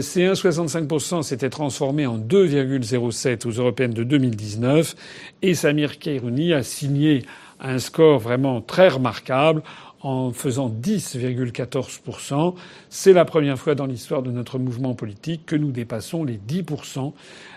Ces 0.01 0.23
1,65% 0.23 1.23
s'étaient 1.23 1.51
transformés 1.51 2.07
en 2.07 2.19
2,07 2.19 3.47
aux 3.47 3.51
européennes 3.51 3.93
de 3.93 4.05
2019 4.05 4.95
et 5.43 5.55
Samir 5.55 5.99
Keirouni 5.99 6.55
a 6.55 6.63
signé 6.63 7.25
un 7.61 7.79
score 7.79 8.19
vraiment 8.19 8.61
très 8.63 8.89
remarquable 8.89 9.63
en 10.03 10.33
faisant 10.33 10.69
10,14%. 10.69 12.55
C'est 12.91 13.13
la 13.13 13.25
première 13.25 13.59
fois 13.59 13.75
dans 13.75 13.87
l'histoire 13.87 14.23
de 14.23 14.31
notre 14.31 14.59
mouvement 14.59 14.95
politique 14.95 15.47
que 15.47 15.57
nous 15.57 15.71
dépassons 15.71 16.25
les 16.25 16.39
10% 16.39 17.13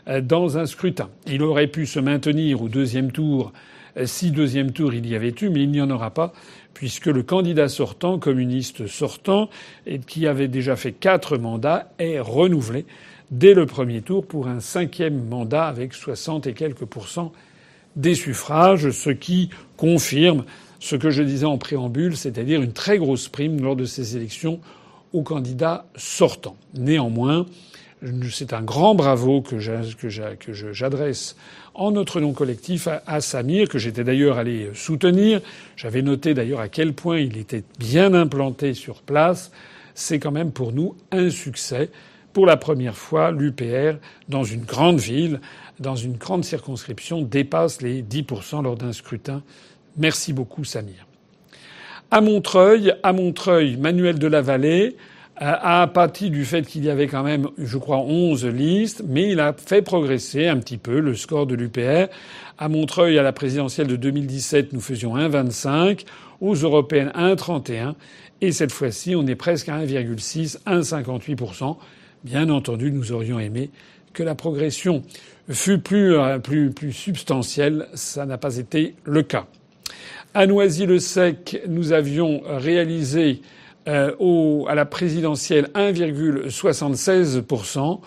euh, 0.07 0.21
dans 0.21 0.57
un 0.57 0.65
scrutin. 0.65 1.09
Il 1.27 1.43
aurait 1.43 1.67
pu 1.67 1.85
se 1.85 1.99
maintenir 1.99 2.61
au 2.61 2.69
deuxième 2.69 3.11
tour 3.11 3.51
euh, 3.97 4.05
si 4.05 4.31
deuxième 4.31 4.71
tour 4.71 4.93
il 4.93 5.07
y 5.07 5.15
avait 5.15 5.33
eu, 5.41 5.49
mais 5.49 5.63
il 5.63 5.71
n'y 5.71 5.81
en 5.81 5.89
aura 5.89 6.11
pas 6.11 6.33
puisque 6.75 7.07
le 7.07 7.23
candidat 7.23 7.69
sortant, 7.69 8.19
communiste 8.19 8.85
sortant, 8.85 9.49
qui 10.07 10.27
avait 10.27 10.49
déjà 10.49 10.75
fait 10.75 10.91
quatre 10.91 11.37
mandats, 11.37 11.89
est 11.97 12.19
renouvelé 12.19 12.85
dès 13.31 13.53
le 13.55 13.65
premier 13.65 14.01
tour 14.01 14.27
pour 14.27 14.47
un 14.47 14.59
cinquième 14.59 15.25
mandat 15.27 15.65
avec 15.65 15.93
60 15.93 16.45
et 16.47 16.53
quelques 16.53 16.85
pourcents 16.85 17.31
des 17.95 18.13
suffrages, 18.13 18.91
ce 18.91 19.09
qui 19.09 19.49
confirme 19.77 20.43
ce 20.85 20.95
que 20.95 21.09
je 21.09 21.23
disais 21.23 21.47
en 21.47 21.57
préambule, 21.57 22.15
c'est-à-dire 22.15 22.61
une 22.61 22.71
très 22.71 22.99
grosse 22.99 23.27
prime 23.27 23.59
lors 23.59 23.75
de 23.75 23.85
ces 23.85 24.15
élections 24.15 24.59
aux 25.13 25.23
candidats 25.23 25.87
sortants. 25.95 26.57
Néanmoins, 26.75 27.47
c'est 28.29 28.53
un 28.53 28.61
grand 28.61 28.93
bravo 28.93 29.41
que 29.41 29.57
j'adresse 29.57 31.35
en 31.73 31.89
notre 31.89 32.21
nom 32.21 32.33
collectif 32.33 32.87
à, 32.87 33.19
Samir, 33.19 33.67
que 33.67 33.79
j'étais 33.79 34.03
d'ailleurs 34.03 34.37
allé 34.37 34.69
soutenir. 34.75 35.41
J'avais 35.75 36.03
noté 36.03 36.35
d'ailleurs 36.35 36.59
à 36.59 36.67
quel 36.67 36.93
point 36.93 37.17
il 37.17 37.35
était 37.37 37.63
bien 37.79 38.13
implanté 38.13 38.75
sur 38.75 39.01
place. 39.01 39.51
C'est 39.95 40.19
quand 40.19 40.31
même 40.31 40.51
pour 40.51 40.71
nous 40.71 40.95
un 41.11 41.31
succès. 41.31 41.89
Pour 42.31 42.45
la 42.45 42.57
première 42.57 42.95
fois, 42.95 43.31
l'UPR, 43.31 43.97
dans 44.29 44.43
une 44.43 44.65
grande 44.65 44.99
ville, 44.99 45.41
dans 45.79 45.95
une 45.95 46.15
grande 46.17 46.45
circonscription, 46.45 47.23
dépasse 47.23 47.81
les 47.81 48.03
10% 48.03 48.61
lors 48.61 48.75
d'un 48.75 48.93
scrutin. 48.93 49.41
Merci 49.97 50.33
beaucoup, 50.33 50.63
Samir. 50.63 51.07
À 52.11 52.21
Montreuil, 52.21 52.93
à 53.03 53.13
Montreuil, 53.13 53.77
Manuel 53.77 54.19
de 54.19 54.27
la 54.27 54.41
Vallée, 54.41 54.95
a 55.37 55.81
apathie 55.81 56.29
du 56.29 56.45
fait 56.45 56.63
qu'il 56.63 56.85
y 56.85 56.89
avait 56.89 57.07
quand 57.07 57.23
même, 57.23 57.49
je 57.57 57.77
crois, 57.77 57.98
11 57.98 58.46
listes, 58.46 59.03
mais 59.05 59.31
il 59.31 59.39
a 59.39 59.53
fait 59.53 59.81
progresser 59.81 60.48
un 60.48 60.57
petit 60.57 60.77
peu 60.77 61.00
le 61.00 61.15
score 61.15 61.46
de 61.46 61.55
l'UPR. 61.55 62.07
À 62.57 62.70
Montreuil, 62.70 63.20
à 63.20 63.24
la 63.24 63.33
présidentielle 63.33 63.87
de 63.87 63.98
2017, 63.98 64.72
nous 64.72 64.79
faisions 64.79 65.15
1,25. 65.17 66.05
Aux 66.41 66.55
européennes, 66.55 67.11
1,31. 67.15 67.96
Et 68.41 68.51
cette 68.51 68.72
fois-ci, 68.72 69.15
on 69.15 69.25
est 69.27 69.35
presque 69.35 69.70
à 69.70 69.79
1,6, 69.79 70.59
1,58%. 70.65 71.77
Bien 72.24 72.50
entendu, 72.50 72.91
nous 72.91 73.11
aurions 73.11 73.39
aimé 73.39 73.70
que 74.13 74.24
la 74.24 74.35
progression 74.35 75.03
fût 75.50 75.79
plus, 75.79 76.15
euh, 76.15 76.39
plus, 76.39 76.72
plus 76.72 76.93
substantielle. 76.93 77.87
Ça 77.93 78.25
n'a 78.25 78.37
pas 78.37 78.57
été 78.57 78.96
le 79.03 79.24
cas. 79.24 79.48
À 80.37 80.48
Noisy-le-Sec, 80.48 81.61
nous 81.69 81.93
avions 81.93 82.41
réalisé 82.45 83.41
euh, 83.87 84.11
à 84.67 84.75
la 84.75 84.83
présidentielle 84.83 85.69
1,76%. 85.75 88.01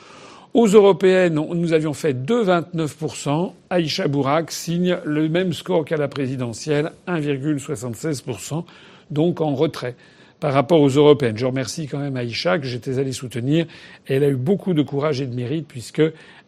Aux 0.52 0.66
européennes, 0.66 1.36
nous 1.36 1.72
avions 1.72 1.94
fait 1.94 2.12
2,29%. 2.12 3.52
Aïcha 3.70 4.08
Bourak 4.08 4.50
signe 4.50 4.98
le 5.06 5.30
même 5.30 5.54
score 5.54 5.86
qu'à 5.86 5.96
la 5.96 6.08
présidentielle, 6.08 6.92
1,76%, 7.06 8.64
donc 9.10 9.40
en 9.40 9.54
retrait 9.54 9.96
par 10.38 10.52
rapport 10.52 10.80
aux 10.80 10.88
européennes. 10.88 11.38
Je 11.38 11.46
remercie 11.46 11.86
quand 11.86 11.98
même 11.98 12.16
Aïcha 12.16 12.58
que 12.58 12.66
j'étais 12.66 12.98
allé 12.98 13.12
soutenir. 13.12 13.64
Elle 14.06 14.22
a 14.22 14.28
eu 14.28 14.36
beaucoup 14.36 14.74
de 14.74 14.82
courage 14.82 15.22
et 15.22 15.26
de 15.26 15.34
mérite 15.34 15.66
puisque 15.66 16.02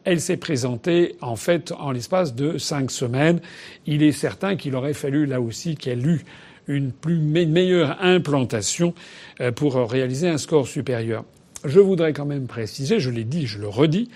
elle 0.05 0.21
s'est 0.21 0.37
présentée 0.37 1.17
en 1.21 1.37
fait 1.37 1.73
en 1.73 1.91
l'espace 1.91 2.35
de 2.35 2.59
cinq 2.59 2.91
semaines. 2.91 3.41
Il 3.87 4.03
est 4.03 4.13
certain 4.13 4.57
qu'il 4.57 4.75
aurait 4.75 4.95
fallu 4.95 5.27
là 5.27 5.41
aussi 5.41 5.77
qu'elle 5.77 6.07
eût 6.07 6.25
une 6.69 6.93
plus 6.93 7.19
meilleure 7.19 7.97
implantation 8.01 8.95
euh, 9.41 9.53
pour 9.53 9.75
réaliser 9.91 10.29
un 10.29 10.39
score 10.39 10.67
supérieur. 10.69 11.25
Je 11.65 11.81
voudrais 11.81 12.13
quand 12.13 12.27
même 12.27 12.47
préciser, 12.47 13.01
je 13.01 13.11
l'ai 13.11 13.25
dit, 13.25 13.47
je 13.47 13.59
le 13.59 13.69
redis, 13.69 14.09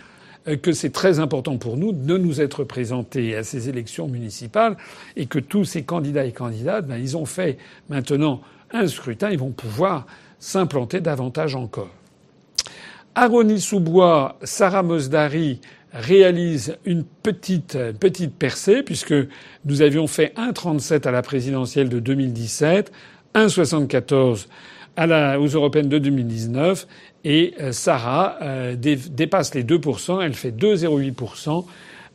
euh, 0.48 0.56
que 0.56 0.72
c'est 0.72 0.90
très 0.90 1.18
important 1.18 1.58
pour 1.58 1.76
nous 1.76 1.92
de 1.92 2.16
nous 2.16 2.40
être 2.40 2.64
présentés 2.64 3.34
à 3.36 3.42
ces 3.42 3.68
élections 3.68 4.08
municipales 4.08 4.76
et 5.16 5.26
que 5.26 5.38
tous 5.38 5.64
ces 5.64 5.82
candidats 5.82 6.24
et 6.24 6.32
candidates, 6.32 6.86
ben, 6.86 6.96
ils 6.96 7.16
ont 7.16 7.26
fait 7.26 7.58
maintenant 7.88 8.40
un 8.72 8.86
scrutin, 8.86 9.30
ils 9.30 9.38
vont 9.38 9.52
pouvoir 9.52 10.06
s'implanter 10.38 11.00
davantage 11.00 11.54
encore. 11.54 11.90
Aroni 13.14 13.60
Soubois, 13.60 14.38
Sarah 14.42 14.82
Mosdari 14.82 15.60
réalise 15.92 16.76
une 16.84 17.04
petite, 17.04 17.78
petite 18.00 18.34
percée 18.34 18.82
puisque 18.82 19.14
nous 19.64 19.82
avions 19.82 20.08
fait 20.08 20.34
1,37 20.36 21.06
à 21.06 21.12
la 21.12 21.22
présidentielle 21.22 21.88
de 21.88 22.00
2017, 22.00 22.90
1,74 23.34 24.46
à 24.96 25.06
la, 25.06 25.40
aux 25.40 25.46
européennes 25.46 25.88
de 25.88 25.98
2019 25.98 26.86
et 27.24 27.54
euh, 27.60 27.72
Sarah 27.72 28.38
euh, 28.42 28.76
dépasse 28.76 29.54
les 29.54 29.62
2%, 29.62 30.20
elle 30.20 30.34
fait 30.34 30.50
2,08% 30.50 31.64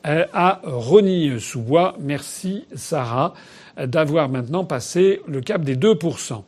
euh, 0.08 0.26
à 0.34 0.62
Rony-sous-Bois. 0.64 1.96
Merci 2.02 2.66
Sarah 2.76 3.34
d'avoir 3.78 4.28
maintenant 4.28 4.66
passé 4.66 5.22
le 5.28 5.40
cap 5.40 5.64
des 5.64 5.78
2%. 5.78 6.44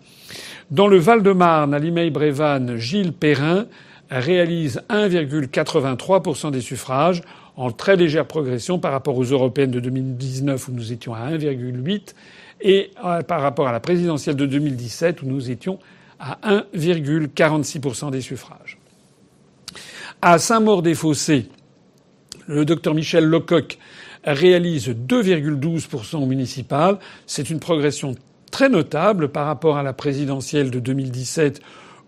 Dans 0.69 0.87
le 0.87 0.97
Val-de-Marne, 0.97 1.73
à 1.73 1.79
Limeil-Brévannes, 1.79 2.75
Gilles 2.75 3.13
Perrin 3.13 3.67
réalise 4.11 4.81
1,83% 4.89 6.51
des 6.51 6.61
suffrages, 6.61 7.21
en 7.55 7.71
très 7.71 7.95
légère 7.95 8.27
progression 8.27 8.79
par 8.79 8.91
rapport 8.91 9.17
aux 9.17 9.23
européennes 9.23 9.71
de 9.71 9.79
2019 9.79 10.67
où 10.67 10.71
nous 10.71 10.91
étions 10.91 11.13
à 11.13 11.31
1,8 11.31 12.13
et 12.61 12.91
euh, 13.03 13.21
par 13.21 13.41
rapport 13.41 13.67
à 13.67 13.71
la 13.71 13.79
présidentielle 13.79 14.35
de 14.35 14.45
2017 14.45 15.21
où 15.21 15.25
nous 15.25 15.49
étions 15.49 15.79
à 16.19 16.37
1,46% 16.43 18.11
des 18.11 18.21
suffrages. 18.21 18.77
À 20.21 20.37
Saint-Maur-des-Fossés, 20.37 21.49
le 22.47 22.65
docteur 22.65 22.93
Michel 22.93 23.25
Lecoq 23.25 23.79
réalise 24.23 24.89
2,12% 24.89 26.17
au 26.17 26.25
municipal. 26.25 26.99
C'est 27.25 27.49
une 27.49 27.59
progression 27.59 28.15
très 28.51 28.69
notable 28.69 29.29
par 29.29 29.47
rapport 29.47 29.77
à 29.77 29.83
la 29.83 29.93
présidentielle 29.93 30.69
de 30.69 30.79
2017 30.79 31.61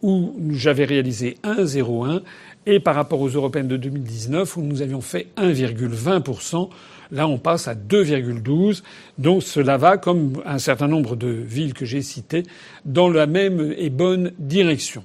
où 0.03 0.35
j'avais 0.51 0.85
réalisé 0.85 1.37
1,01 1.43 2.21
et 2.65 2.79
par 2.79 2.95
rapport 2.95 3.19
aux 3.21 3.29
européennes 3.29 3.67
de 3.67 3.77
2019 3.77 4.57
où 4.57 4.61
nous 4.61 4.83
avions 4.83 5.01
fait 5.01 5.27
1,20%. 5.37 6.69
Là, 7.11 7.27
on 7.27 7.37
passe 7.37 7.67
à 7.67 7.75
2,12. 7.75 8.81
Donc 9.17 9.43
cela 9.43 9.75
va, 9.77 9.97
comme 9.97 10.41
un 10.45 10.59
certain 10.59 10.87
nombre 10.87 11.15
de 11.15 11.27
villes 11.27 11.73
que 11.73 11.85
j'ai 11.85 12.01
citées, 12.01 12.43
dans 12.85 13.09
la 13.09 13.27
même 13.27 13.73
et 13.77 13.89
bonne 13.89 14.31
direction. 14.39 15.03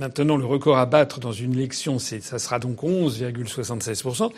Maintenant, 0.00 0.38
le 0.38 0.46
record 0.46 0.78
à 0.78 0.86
battre 0.86 1.20
dans 1.20 1.30
une 1.30 1.52
élection, 1.52 1.98
ça 1.98 2.38
sera 2.38 2.58
donc 2.58 2.84
11,76%. 2.84 4.30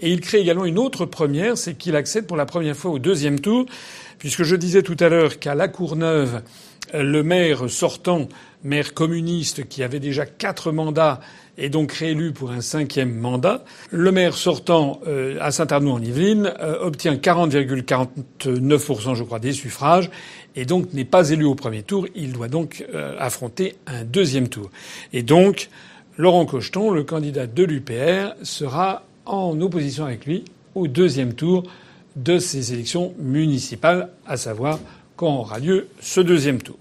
Et 0.00 0.12
il 0.12 0.20
crée 0.20 0.40
également 0.40 0.66
une 0.66 0.78
autre 0.78 1.06
première, 1.06 1.56
c'est 1.56 1.72
qu'il 1.72 1.96
accède 1.96 2.26
pour 2.26 2.36
la 2.36 2.44
première 2.44 2.76
fois 2.76 2.90
au 2.90 2.98
deuxième 2.98 3.40
tour, 3.40 3.64
puisque 4.18 4.42
je 4.42 4.54
disais 4.56 4.82
tout 4.82 4.96
à 5.00 5.08
l'heure 5.08 5.38
qu'à 5.38 5.54
La 5.54 5.68
Courneuve, 5.68 6.42
le 6.92 7.22
maire 7.22 7.70
sortant, 7.70 8.28
maire 8.62 8.92
communiste 8.92 9.66
qui 9.66 9.82
avait 9.82 10.00
déjà 10.00 10.26
quatre 10.26 10.70
mandats, 10.70 11.20
est 11.56 11.70
donc 11.70 11.92
réélu 11.92 12.32
pour 12.32 12.50
un 12.50 12.60
cinquième 12.60 13.14
mandat. 13.14 13.64
Le 13.90 14.12
maire 14.12 14.34
sortant 14.34 15.00
euh, 15.06 15.38
à 15.40 15.50
Saint-Arnoux 15.50 15.92
en 15.92 16.02
Yvelines 16.02 16.52
euh, 16.60 16.76
obtient 16.80 17.14
40,49% 17.14 19.14
je 19.14 19.24
crois 19.24 19.38
des 19.38 19.52
suffrages 19.52 20.10
et 20.56 20.64
donc 20.64 20.92
n'est 20.94 21.04
pas 21.04 21.30
élu 21.30 21.44
au 21.44 21.54
premier 21.54 21.82
tour. 21.82 22.06
Il 22.14 22.32
doit 22.32 22.48
donc 22.48 22.84
euh, 22.94 23.14
affronter 23.18 23.76
un 23.86 24.04
deuxième 24.04 24.48
tour. 24.48 24.70
Et 25.12 25.22
donc 25.22 25.68
Laurent 26.16 26.46
Cocheton, 26.46 26.90
le 26.90 27.04
candidat 27.04 27.46
de 27.46 27.62
l'UPR, 27.62 28.34
sera 28.42 29.04
en 29.26 29.60
opposition 29.60 30.06
avec 30.06 30.24
lui 30.24 30.44
au 30.74 30.88
deuxième 30.88 31.34
tour 31.34 31.64
de 32.16 32.38
ces 32.38 32.72
élections 32.72 33.14
municipales, 33.18 34.08
à 34.26 34.36
savoir 34.38 34.80
quand 35.16 35.36
aura 35.36 35.58
lieu 35.58 35.88
ce 36.00 36.20
deuxième 36.20 36.62
tour. 36.62 36.78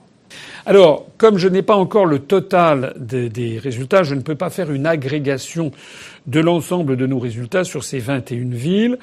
Alors, 0.65 1.05
comme 1.17 1.37
je 1.37 1.47
n'ai 1.47 1.61
pas 1.61 1.75
encore 1.75 2.05
le 2.05 2.19
total 2.19 2.93
des, 2.97 3.59
résultats, 3.59 4.03
je 4.03 4.15
ne 4.15 4.21
peux 4.21 4.35
pas 4.35 4.49
faire 4.49 4.71
une 4.71 4.85
agrégation 4.85 5.71
de 6.27 6.39
l'ensemble 6.39 6.97
de 6.97 7.05
nos 7.05 7.19
résultats 7.19 7.63
sur 7.63 7.83
ces 7.83 7.99
21 7.99 8.49
villes 8.49 8.97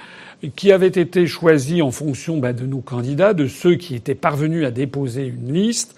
qui 0.57 0.73
avaient 0.73 0.89
été 0.89 1.27
choisies 1.27 1.83
en 1.83 1.93
fonction 1.93 2.39
bah, 2.39 2.53
de 2.53 2.67
nos 2.67 2.81
candidats, 2.81 3.33
de 3.33 3.47
ceux 3.47 3.77
qui 3.77 3.95
étaient 3.95 4.17
parvenus 4.17 4.67
à 4.67 4.73
déposer 4.73 5.27
une 5.27 5.53
liste. 5.53 5.95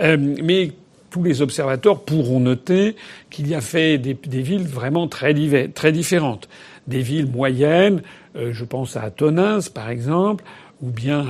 Euh, 0.00 0.16
mais 0.18 0.72
tous 1.10 1.22
les 1.22 1.42
observateurs 1.42 2.00
pourront 2.00 2.40
noter 2.40 2.96
qu'il 3.30 3.46
y 3.46 3.54
a 3.54 3.60
fait 3.60 3.98
des, 3.98 4.16
villes 4.42 4.66
vraiment 4.66 5.06
très, 5.06 5.32
très 5.68 5.92
différentes. 5.92 6.48
Des 6.88 7.02
villes 7.02 7.30
moyennes, 7.30 8.02
euh, 8.34 8.52
je 8.52 8.64
pense 8.64 8.96
à 8.96 9.10
Tonins 9.10 9.60
par 9.72 9.90
exemple, 9.90 10.42
ou 10.82 10.90
bien 10.90 11.24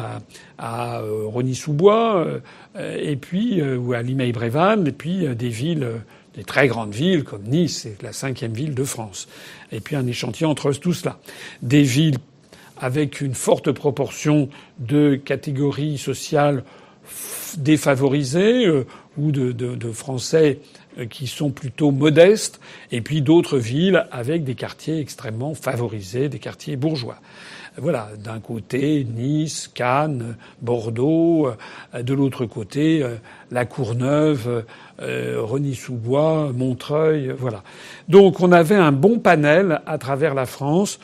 à, 0.58 1.00
euh, 1.00 1.26
Rony-sous-Bois, 1.26 2.26
euh, 2.76 2.98
et 2.98 3.16
puis 3.16 3.60
euh, 3.60 3.76
ou 3.76 3.92
à 3.92 4.02
Limay-Brévannes, 4.02 4.86
et 4.86 4.92
puis 4.92 5.26
des 5.34 5.48
villes, 5.48 5.88
des 6.34 6.44
très 6.44 6.68
grandes 6.68 6.94
villes 6.94 7.24
comme 7.24 7.42
Nice, 7.42 7.80
c'est 7.82 8.02
la 8.02 8.12
cinquième 8.12 8.52
ville 8.52 8.74
de 8.74 8.84
France. 8.84 9.28
Et 9.72 9.80
puis 9.80 9.96
un 9.96 10.06
échantillon 10.06 10.50
entre 10.50 10.72
tout 10.72 10.92
cela. 10.92 11.18
Des 11.62 11.82
villes 11.82 12.18
avec 12.78 13.20
une 13.20 13.34
forte 13.34 13.70
proportion 13.70 14.48
de 14.78 15.14
catégories 15.14 15.98
sociales 15.98 16.64
défavorisées 17.56 18.68
ou 19.16 19.30
de, 19.30 19.52
de, 19.52 19.76
de 19.76 19.92
Français 19.92 20.58
qui 21.10 21.26
sont 21.26 21.50
plutôt 21.50 21.90
modestes, 21.90 22.60
et 22.92 23.00
puis 23.00 23.22
d'autres 23.22 23.58
villes 23.58 24.06
avec 24.12 24.44
des 24.44 24.54
quartiers 24.54 25.00
extrêmement 25.00 25.54
favorisés, 25.54 26.28
des 26.28 26.38
quartiers 26.38 26.76
bourgeois. 26.76 27.16
Voilà, 27.76 28.10
d'un 28.22 28.38
côté 28.38 29.04
Nice, 29.04 29.68
Cannes, 29.74 30.36
Bordeaux, 30.62 31.48
euh, 31.94 32.02
de 32.02 32.14
l'autre 32.14 32.46
côté 32.46 33.02
euh, 33.02 33.16
la 33.50 33.64
Courneuve, 33.64 34.64
euh, 35.02 35.40
Rony-sous-Bois, 35.40 36.52
Montreuil, 36.54 37.34
voilà. 37.36 37.64
Donc 38.08 38.40
on 38.40 38.52
avait 38.52 38.76
un 38.76 38.92
bon 38.92 39.18
panel 39.18 39.80
à 39.86 39.98
travers 39.98 40.34
la 40.34 40.46
France. 40.46 41.00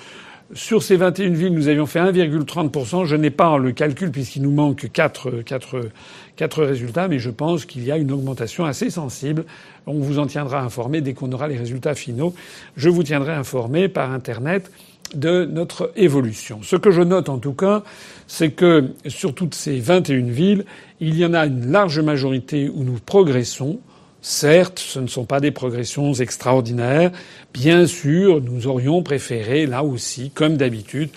Sur 0.53 0.83
ces 0.83 0.97
21 0.97 1.31
villes, 1.31 1.55
nous 1.55 1.69
avions 1.69 1.87
fait 1.87 2.01
1,30%. 2.01 3.05
Je 3.05 3.15
n'ai 3.15 3.31
pas 3.31 3.57
le 3.57 3.71
calcul 3.71 4.11
puisqu'il 4.11 4.43
nous 4.43 4.51
manque 4.51 4.91
4, 4.93 5.43
4, 5.43 5.91
4 6.35 6.65
résultats, 6.65 7.07
mais 7.07 7.21
je 7.21 7.31
pense 7.31 7.65
qu'il 7.65 7.85
y 7.85 7.93
a 7.93 7.97
une 7.97 8.11
augmentation 8.11 8.65
assez 8.65 8.91
sensible. 8.91 9.45
On 9.87 10.01
vous 10.01 10.19
en 10.19 10.27
tiendra 10.27 10.61
informé 10.61 11.03
dès 11.03 11.15
qu'on 11.15 11.31
aura 11.31 11.47
les 11.47 11.57
résultats 11.57 11.95
finaux. 11.95 12.35
Je 12.77 12.89
vous 12.89 13.05
tiendrai 13.05 13.33
informé 13.33 13.89
par 13.89 14.11
Internet 14.11 14.73
de 15.15 15.45
notre 15.45 15.93
évolution. 15.95 16.61
Ce 16.65 16.75
que 16.75 16.91
je 16.91 17.03
note 17.03 17.29
en 17.29 17.39
tout 17.39 17.55
cas, 17.55 17.85
c'est 18.27 18.51
que 18.51 18.91
sur 19.07 19.35
toutes 19.35 19.55
ces 19.55 19.79
21 19.79 20.31
villes, 20.31 20.65
il 21.01 21.17
y 21.17 21.25
en 21.25 21.33
a 21.33 21.47
une 21.47 21.71
large 21.71 22.01
majorité 22.01 22.69
où 22.69 22.83
nous 22.83 22.99
progressons. 23.07 23.79
Certes, 24.23 24.79
ce 24.79 24.99
ne 24.99 25.07
sont 25.07 25.25
pas 25.25 25.41
des 25.41 25.51
progressions 25.51 26.13
extraordinaires. 26.13 27.11
Bien 27.55 27.87
sûr, 27.87 28.43
nous 28.43 28.67
aurions 28.67 29.03
préféré, 29.03 29.67
là 29.67 29.83
aussi, 29.83 30.31
comme 30.31 30.57
d'habitude, 30.57 31.11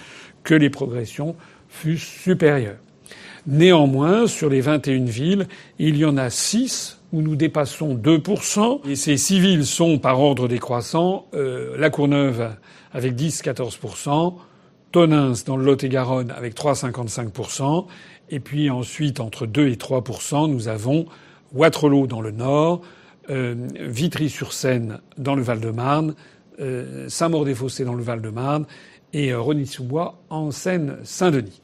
que 0.44 0.54
les 0.56 0.70
progressions 0.70 1.36
fussent 1.70 2.22
supérieures. 2.24 2.78
Néanmoins, 3.46 4.28
sur 4.28 4.50
les 4.50 4.62
21 4.62 5.06
villes, 5.06 5.48
il 5.80 5.98
y 5.98 6.06
en 6.06 6.16
a 6.16 6.30
6 6.30 7.00
où 7.13 7.22
nous 7.22 7.36
dépassons 7.36 7.96
2%. 7.96 8.89
Et 8.89 8.96
ces 8.96 9.18
six 9.18 9.39
villes 9.39 9.66
sont, 9.66 10.00
par 10.00 10.20
ordre 10.20 10.48
décroissant, 10.48 11.28
euh, 11.36 11.76
La 11.78 11.89
Courneuve 11.89 12.56
avec 12.92 13.16
10-14%, 13.16 14.36
Tonins 14.92 15.34
dans 15.46 15.58
le 15.58 15.63
Lot-et-Garonne 15.63 16.32
avec 16.32 16.56
3,55%, 16.56 17.86
et 18.30 18.39
puis 18.39 18.70
ensuite, 18.70 19.20
entre 19.20 19.46
2 19.46 19.68
et 19.70 19.76
3%, 19.76 20.50
nous 20.50 20.68
avons 20.68 21.06
Waterloo 21.54 22.08
dans 22.08 22.22
le 22.22 22.32
Nord, 22.32 22.82
euh, 23.30 23.56
Vitry-sur-Seine 23.80 25.00
dans 25.18 25.36
le 25.36 25.42
Val-de-Marne, 25.42 26.16
euh, 26.60 27.10
Saint-Maur-des-Fossés 27.10 27.84
dans 27.84 27.96
le 27.96 28.04
Val-de-Marne 28.04 28.66
et 29.13 29.32
euh, 29.32 29.39
Rony-sous-Bois 29.39 30.20
en 30.30 30.52
Seine-Saint-Denis. 30.52 31.62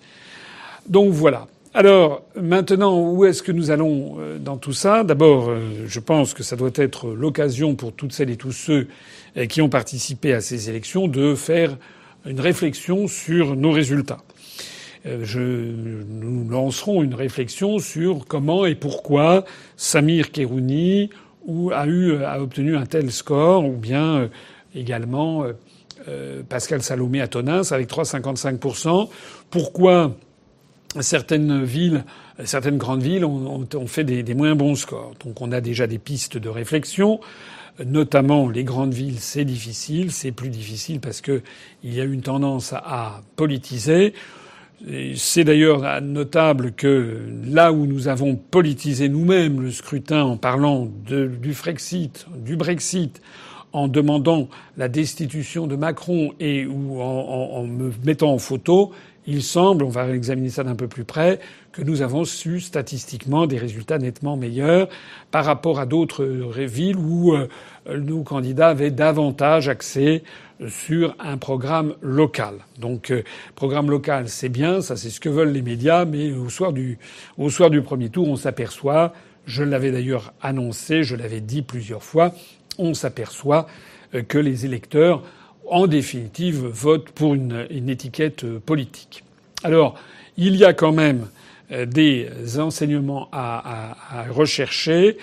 Donc 0.87 1.11
voilà. 1.11 1.47
Alors 1.75 2.23
maintenant, 2.35 2.99
où 3.11 3.25
est-ce 3.25 3.43
que 3.43 3.51
nous 3.51 3.69
allons 3.69 4.15
euh, 4.19 4.39
dans 4.39 4.57
tout 4.57 4.73
ça? 4.73 5.03
D'abord, 5.03 5.51
je 5.85 5.99
pense 5.99 6.33
que 6.33 6.41
ça 6.41 6.55
doit 6.55 6.71
être 6.75 7.09
l'occasion 7.09 7.75
pour 7.75 7.93
toutes 7.93 8.13
celles 8.13 8.31
et 8.31 8.37
tous 8.37 8.51
ceux 8.51 8.87
qui 9.47 9.61
ont 9.61 9.69
participé 9.69 10.33
à 10.33 10.41
ces 10.41 10.69
élections 10.71 11.07
de 11.07 11.35
faire 11.35 11.77
une 12.25 12.39
réflexion 12.39 13.07
sur 13.07 13.55
nos 13.55 13.71
résultats. 13.71 14.17
Euh, 15.09 15.19
je, 15.23 15.39
nous 15.39 16.47
lancerons 16.49 17.03
une 17.03 17.15
réflexion 17.15 17.79
sur 17.79 18.25
comment 18.27 18.65
et 18.65 18.75
pourquoi 18.75 19.43
Samir 19.75 20.31
Kerouni 20.31 21.09
a 21.71 21.81
a 21.81 22.39
obtenu 22.41 22.75
un 22.75 22.85
tel 22.85 23.11
score, 23.11 23.65
ou 23.65 23.75
bien 23.75 24.17
euh, 24.17 24.27
également 24.75 25.43
euh, 26.07 26.43
Pascal 26.47 26.81
Salomé 26.83 27.21
à 27.21 27.23
avec 27.23 27.89
3,55%. 27.89 29.09
Pourquoi 29.49 30.15
certaines 30.99 31.63
villes, 31.63 32.03
certaines 32.43 32.77
grandes 32.77 33.01
villes 33.01 33.25
ont, 33.25 33.87
fait 33.87 34.03
des, 34.03 34.23
des, 34.23 34.33
moins 34.33 34.55
bons 34.55 34.75
scores? 34.75 35.13
Donc 35.23 35.41
on 35.41 35.51
a 35.51 35.61
déjà 35.61 35.87
des 35.87 35.99
pistes 35.99 36.37
de 36.37 36.49
réflexion. 36.49 37.19
Notamment 37.83 38.49
les 38.49 38.65
grandes 38.65 38.93
villes, 38.93 39.19
c'est 39.19 39.45
difficile, 39.45 40.11
c'est 40.11 40.33
plus 40.33 40.49
difficile 40.49 40.99
parce 40.99 41.21
que 41.21 41.41
il 41.83 41.93
y 41.93 42.01
a 42.01 42.03
une 42.03 42.21
tendance 42.21 42.73
à 42.73 43.21
politiser. 43.37 44.13
C'est 45.15 45.43
d'ailleurs 45.43 46.01
notable 46.01 46.71
que 46.71 47.19
là 47.45 47.73
où 47.73 47.85
nous 47.85 48.07
avons 48.07 48.35
politisé 48.35 49.09
nous-mêmes 49.09 49.61
le 49.61 49.71
scrutin 49.71 50.23
en 50.23 50.37
parlant 50.37 50.89
du 51.05 51.53
Frexit, 51.53 52.25
du 52.37 52.55
Brexit, 52.55 53.21
en 53.73 53.87
demandant 53.87 54.47
la 54.77 54.87
destitution 54.87 55.67
de 55.67 55.75
Macron 55.75 56.33
et 56.39 56.65
ou 56.65 57.01
en, 57.01 57.63
me 57.65 57.91
mettant 58.03 58.33
en 58.33 58.37
photo, 58.37 58.91
il 59.27 59.43
semble, 59.43 59.83
on 59.83 59.89
va 59.89 60.09
examiner 60.09 60.49
ça 60.49 60.63
d'un 60.63 60.75
peu 60.75 60.87
plus 60.87 61.03
près, 61.03 61.39
que 61.71 61.83
nous 61.83 62.01
avons 62.01 62.25
su 62.25 62.59
statistiquement 62.59 63.45
des 63.45 63.57
résultats 63.57 63.99
nettement 63.99 64.37
meilleurs 64.37 64.89
par 65.29 65.45
rapport 65.45 65.79
à 65.79 65.85
d'autres 65.85 66.25
villes 66.63 66.97
où 66.97 67.35
euh, 67.35 67.47
nos 67.95 68.23
candidats 68.23 68.69
avaient 68.69 68.91
davantage 68.91 69.69
accès 69.69 70.23
sur 70.67 71.15
un 71.19 71.37
programme 71.37 71.95
local. 72.01 72.55
Donc, 72.79 73.11
euh, 73.11 73.23
programme 73.55 73.89
local, 73.89 74.27
c'est 74.29 74.49
bien, 74.49 74.81
ça 74.81 74.95
c'est 74.97 75.09
ce 75.09 75.19
que 75.19 75.29
veulent 75.29 75.51
les 75.51 75.61
médias, 75.61 76.05
mais 76.05 76.31
au 76.31 76.49
soir 76.49 76.73
du, 76.73 76.97
au 77.37 77.49
soir 77.49 77.69
du 77.69 77.81
premier 77.81 78.09
tour, 78.09 78.27
on 78.27 78.35
s'aperçoit, 78.35 79.13
je 79.45 79.63
l'avais 79.63 79.91
d'ailleurs 79.91 80.33
annoncé, 80.41 81.03
je 81.03 81.15
l'avais 81.15 81.41
dit 81.41 81.61
plusieurs 81.61 82.03
fois, 82.03 82.33
on 82.79 82.95
s'aperçoit 82.95 83.67
euh, 84.15 84.23
que 84.23 84.39
les 84.39 84.65
électeurs, 84.65 85.21
en 85.69 85.85
définitive, 85.85 86.65
votent 86.65 87.11
pour 87.11 87.35
une, 87.35 87.67
étiquette 87.87 88.43
euh, 88.43 88.59
politique. 88.59 89.23
Alors, 89.63 89.95
il 90.37 90.55
y 90.55 90.65
a 90.65 90.73
quand 90.73 90.93
même 90.93 91.27
euh, 91.71 91.85
des 91.85 92.27
enseignements 92.57 93.29
à, 93.31 93.95
rechercher. 94.31 95.17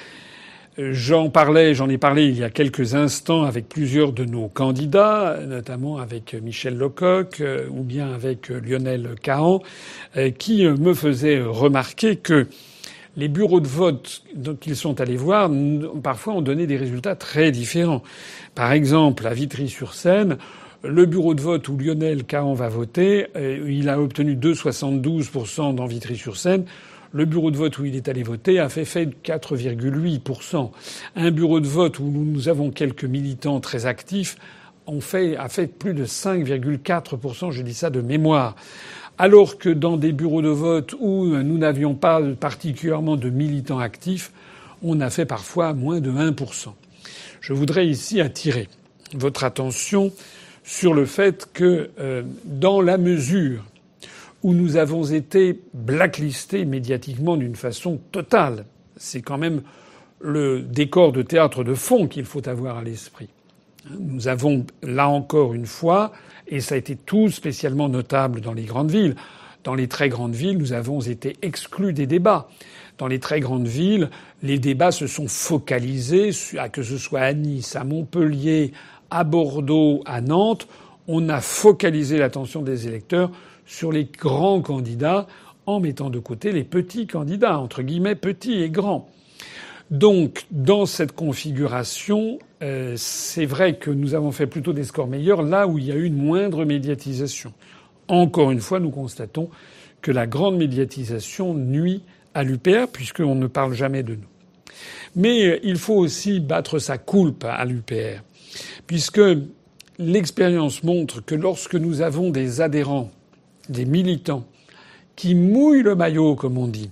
J'en 0.79 1.31
parlais, 1.31 1.75
j'en 1.75 1.89
ai 1.89 1.97
parlé 1.97 2.27
il 2.27 2.37
y 2.37 2.45
a 2.45 2.51
quelques 2.51 2.95
instants 2.95 3.45
avec 3.45 3.67
plusieurs 3.67 4.13
de 4.13 4.27
nos 4.27 4.49
candidats, 4.49 5.39
notamment 5.47 5.97
avec 5.97 6.35
Michel 6.35 6.77
Lecoq 6.77 7.43
ou 7.71 7.83
bien 7.83 8.13
avec 8.13 8.51
Lionel 8.51 9.15
Cahan, 9.23 9.63
qui 10.39 10.67
me 10.67 10.93
faisaient 10.93 11.41
remarquer 11.41 12.17
que 12.17 12.47
les 13.17 13.29
bureaux 13.29 13.61
de 13.61 13.67
vote 13.69 14.23
qu'ils 14.61 14.77
sont 14.77 15.01
allés 15.01 15.17
voir, 15.17 15.51
parfois 16.03 16.35
ont 16.35 16.43
donné 16.43 16.67
des 16.67 16.77
résultats 16.77 17.17
très 17.17 17.51
différents. 17.51 18.03
Par 18.55 18.73
exemple, 18.73 19.27
à 19.27 19.35
Vitry-sur-Seine, 19.35 20.37
le 20.85 21.07
bureau 21.07 21.35
de 21.35 21.41
vote 21.41 21.69
où 21.69 21.77
Lionel 21.77 22.25
Cahan 22.25 22.55
va 22.55 22.69
voter, 22.69 23.27
euh, 23.37 23.67
il 23.69 23.89
a 23.89 24.01
obtenu 24.01 24.35
2,72% 24.37 25.75
dans 25.75 25.87
Vitry-sur-Seine. 25.87 26.65
Le 27.13 27.25
bureau 27.25 27.51
de 27.51 27.57
vote 27.57 27.79
où 27.79 27.85
il 27.85 27.97
est 27.97 28.09
allé 28.09 28.23
voter 28.23 28.59
a 28.59 28.69
fait 28.69 28.85
fait 28.85 29.09
4,8%. 29.25 30.71
Un 31.17 31.31
bureau 31.31 31.61
de 31.61 31.67
vote 31.67 31.99
où 31.99 32.05
nous 32.05 32.49
avons 32.49 32.71
quelques 32.71 33.05
militants 33.05 33.61
très 33.61 33.87
actifs 33.87 34.37
fait, 35.01 35.37
a 35.37 35.49
fait 35.49 35.67
plus 35.67 35.95
de 35.95 36.05
5,4%, 36.05 37.51
je 37.51 37.63
dis 37.63 37.75
ça 37.75 37.91
de 37.91 38.01
mémoire 38.01 38.55
alors 39.19 39.59
que 39.59 39.69
dans 39.69 39.97
des 39.97 40.13
bureaux 40.13 40.43
de 40.43 40.49
vote 40.49 40.95
où 40.99 41.27
nous 41.27 41.59
n'avions 41.59 41.95
pas 41.95 42.21
particulièrement 42.39 43.17
de 43.17 43.31
militants 43.31 43.79
actifs, 43.79 44.33
on 44.83 45.01
a 45.01 45.11
fait 45.11 45.25
parfois 45.25 45.73
moins 45.73 46.01
de 46.01 46.11
1%. 46.11 46.69
Je 47.41 47.53
voudrais 47.53 47.87
ici 47.87 48.21
attirer 48.21 48.69
votre 49.15 49.45
attention 49.45 50.13
sur 50.65 50.95
le 50.95 51.07
fait 51.07 51.49
que 51.53 51.91
euh, 51.99 52.23
dans 52.45 52.81
la 52.81 52.99
mesure 52.99 53.65
où 54.43 54.53
nous 54.53 54.77
avons 54.77 55.05
été 55.05 55.61
blacklistés 55.73 56.65
médiatiquement 56.65 57.37
d'une 57.37 57.57
façon 57.57 58.01
totale, 58.13 58.65
c'est 58.97 59.23
quand 59.23 59.39
même 59.39 59.63
le 60.21 60.61
décor 60.63 61.13
de 61.13 61.23
théâtre 61.23 61.65
de 61.65 61.75
fond 61.75 62.07
qu'il 62.07 62.25
faut 62.25 62.47
avoir 62.49 62.79
à 62.79 62.83
l'esprit. 62.83 63.29
Nous 63.99 64.29
avons 64.29 64.67
là 64.83 65.09
encore 65.09 65.55
une 65.55 65.67
fois 65.67 66.13
et 66.49 66.61
ça 66.61 66.75
a 66.75 66.79
été 66.79 66.97
tout 66.97 67.29
spécialement 67.31 67.89
notable 67.89 68.41
dans 68.41 68.53
les 68.53 68.65
grandes 68.65 68.91
villes. 68.91 69.17
Dans 69.65 69.75
les 69.75 69.89
très 69.89 70.09
grandes 70.09 70.35
villes, 70.35 70.59
nous 70.59 70.73
avons 70.73 71.01
été 71.01 71.37
exclus 71.43 71.93
des 71.93 72.07
débats. 72.07 72.49
Dans 72.99 73.09
les 73.09 73.19
très 73.19 73.41
grandes 73.41 73.67
villes, 73.67 74.11
les 74.43 74.59
débats 74.59 74.93
se 74.93 75.07
sont 75.07 75.29
focalisés, 75.29 76.31
que 76.73 76.83
ce 76.83 76.99
soit 76.99 77.21
à 77.21 77.33
Nice, 77.33 77.77
à 77.77 77.85
Montpellier, 77.85 78.73
à 79.11 79.25
Bordeaux, 79.25 80.03
à 80.07 80.21
Nantes. 80.21 80.69
On 81.09 81.29
a 81.29 81.41
focalisé 81.41 82.19
l'attention 82.19 82.63
des 82.63 82.87
électeurs 82.87 83.31
sur 83.67 83.93
les 83.93 84.05
grands 84.05 84.63
candidats 84.63 85.27
en 85.67 85.81
mettant 85.81 86.11
de 86.11 86.21
côté 86.21 86.53
les 86.53 86.65
petits 86.65 87.07
candidats, 87.07 87.59
entre 87.59 87.83
guillemets 87.83 88.15
petits 88.15 88.63
et 88.63 88.71
grands. 88.71 89.09
Donc, 89.91 90.47
dans 90.51 90.85
cette 90.85 91.13
configuration, 91.13 92.39
euh, 92.63 92.95
c'est 92.97 93.47
vrai 93.47 93.77
que 93.77 93.91
nous 93.91 94.15
avons 94.15 94.33
fait 94.33 94.47
plutôt 94.47 94.73
des 94.73 94.83
scores 94.83 95.07
meilleurs 95.07 95.43
là 95.43 95.69
où 95.69 95.79
il 95.79 95.85
y 95.85 95.93
a 95.93 95.95
eu 95.95 96.05
une 96.05 96.17
moindre 96.17 96.65
médiatisation. 96.65 97.53
Encore 98.09 98.51
une 98.51 98.61
fois, 98.61 98.81
nous 98.81 98.91
constatons 98.91 99.49
que 100.03 100.11
la 100.11 100.27
grande 100.27 100.57
médiatisation 100.57 101.55
nuit 101.55 102.03
à 102.35 102.43
l'UPR 102.43 102.89
puisqu'on 102.93 103.35
ne 103.35 103.47
parle 103.47 103.75
jamais 103.75 104.03
de 104.03 104.15
nous. 104.15 104.29
Mais 105.15 105.47
euh, 105.47 105.59
il 105.63 105.77
faut 105.77 105.95
aussi 105.95 106.41
battre 106.41 106.79
sa 106.79 106.99
coulpe 106.99 107.45
à 107.45 107.65
l'UPR 107.65 108.23
puisque 108.87 109.21
l'expérience 109.99 110.83
montre 110.83 111.25
que 111.25 111.35
lorsque 111.35 111.75
nous 111.75 112.03
avons 112.03 112.31
des 112.31 112.61
adhérents, 112.61 113.11
des 113.69 113.85
militants 113.85 114.47
qui 115.15 115.35
mouillent 115.35 115.83
le 115.83 115.95
maillot, 115.95 116.35
comme 116.35 116.59
on 116.59 116.69
dit, 116.69 116.91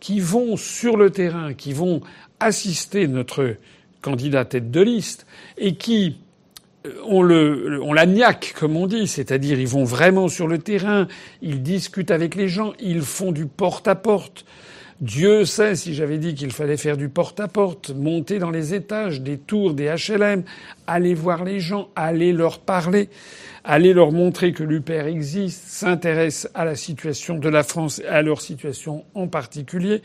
qui 0.00 0.20
vont 0.20 0.56
sur 0.56 0.96
le 0.96 1.10
terrain, 1.10 1.54
qui 1.54 1.72
vont 1.72 2.00
assister 2.40 3.08
notre 3.08 3.56
candidat 4.02 4.44
tête 4.44 4.70
de 4.70 4.80
liste 4.80 5.26
et 5.58 5.74
qui 5.74 6.18
euh, 6.86 6.92
on, 7.04 7.22
le, 7.22 7.80
on 7.82 7.92
la 7.92 8.06
niaque, 8.06 8.54
comme 8.58 8.76
on 8.76 8.86
dit, 8.86 9.06
c'est-à-dire 9.06 9.58
ils 9.58 9.68
vont 9.68 9.84
vraiment 9.84 10.28
sur 10.28 10.46
le 10.46 10.58
terrain, 10.58 11.08
ils 11.42 11.62
discutent 11.62 12.10
avec 12.10 12.34
les 12.34 12.48
gens, 12.48 12.72
ils 12.80 13.02
font 13.02 13.32
du 13.32 13.46
porte-à-porte. 13.46 14.44
Dieu 15.00 15.44
sait 15.44 15.76
si 15.76 15.94
j'avais 15.94 16.18
dit 16.18 16.34
qu'il 16.34 16.52
fallait 16.52 16.76
faire 16.76 16.96
du 16.96 17.08
porte-à-porte, 17.08 17.90
monter 17.90 18.38
dans 18.38 18.50
les 18.50 18.74
étages 18.74 19.20
des 19.20 19.36
tours 19.36 19.74
des 19.74 19.94
HLM, 19.94 20.42
aller 20.86 21.14
voir 21.14 21.44
les 21.44 21.60
gens, 21.60 21.88
aller 21.94 22.32
leur 22.32 22.60
parler 22.60 23.08
aller 23.66 23.92
leur 23.92 24.12
montrer 24.12 24.52
que 24.52 24.62
l'UPR 24.62 25.06
existe, 25.06 25.64
s'intéresse 25.66 26.48
à 26.54 26.64
la 26.64 26.76
situation 26.76 27.36
de 27.36 27.48
la 27.48 27.64
France 27.64 27.98
et 27.98 28.06
à 28.06 28.22
leur 28.22 28.40
situation 28.40 29.04
en 29.14 29.26
particulier. 29.26 30.02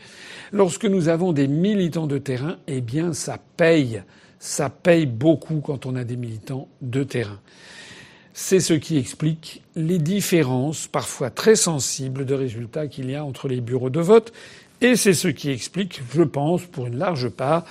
Lorsque 0.52 0.84
nous 0.84 1.08
avons 1.08 1.32
des 1.32 1.46
militants 1.46 2.08
de 2.08 2.18
terrain, 2.18 2.56
eh 2.66 2.80
bien, 2.80 3.12
ça 3.12 3.38
paye. 3.56 4.02
Ça 4.40 4.68
paye 4.68 5.06
beaucoup 5.06 5.60
quand 5.60 5.86
on 5.86 5.94
a 5.94 6.02
des 6.02 6.16
militants 6.16 6.68
de 6.82 7.04
terrain. 7.04 7.38
C'est 8.34 8.60
ce 8.60 8.74
qui 8.74 8.98
explique 8.98 9.62
les 9.76 9.98
différences, 9.98 10.88
parfois 10.88 11.30
très 11.30 11.54
sensibles, 11.54 12.24
de 12.24 12.34
résultats 12.34 12.88
qu'il 12.88 13.10
y 13.10 13.14
a 13.14 13.24
entre 13.24 13.46
les 13.46 13.60
bureaux 13.60 13.90
de 13.90 14.00
vote. 14.00 14.32
Et 14.82 14.96
c'est 14.96 15.14
ce 15.14 15.28
qui 15.28 15.48
explique, 15.48 16.02
je 16.12 16.22
pense, 16.22 16.66
pour 16.66 16.88
une 16.88 16.98
large 16.98 17.28
part, 17.28 17.64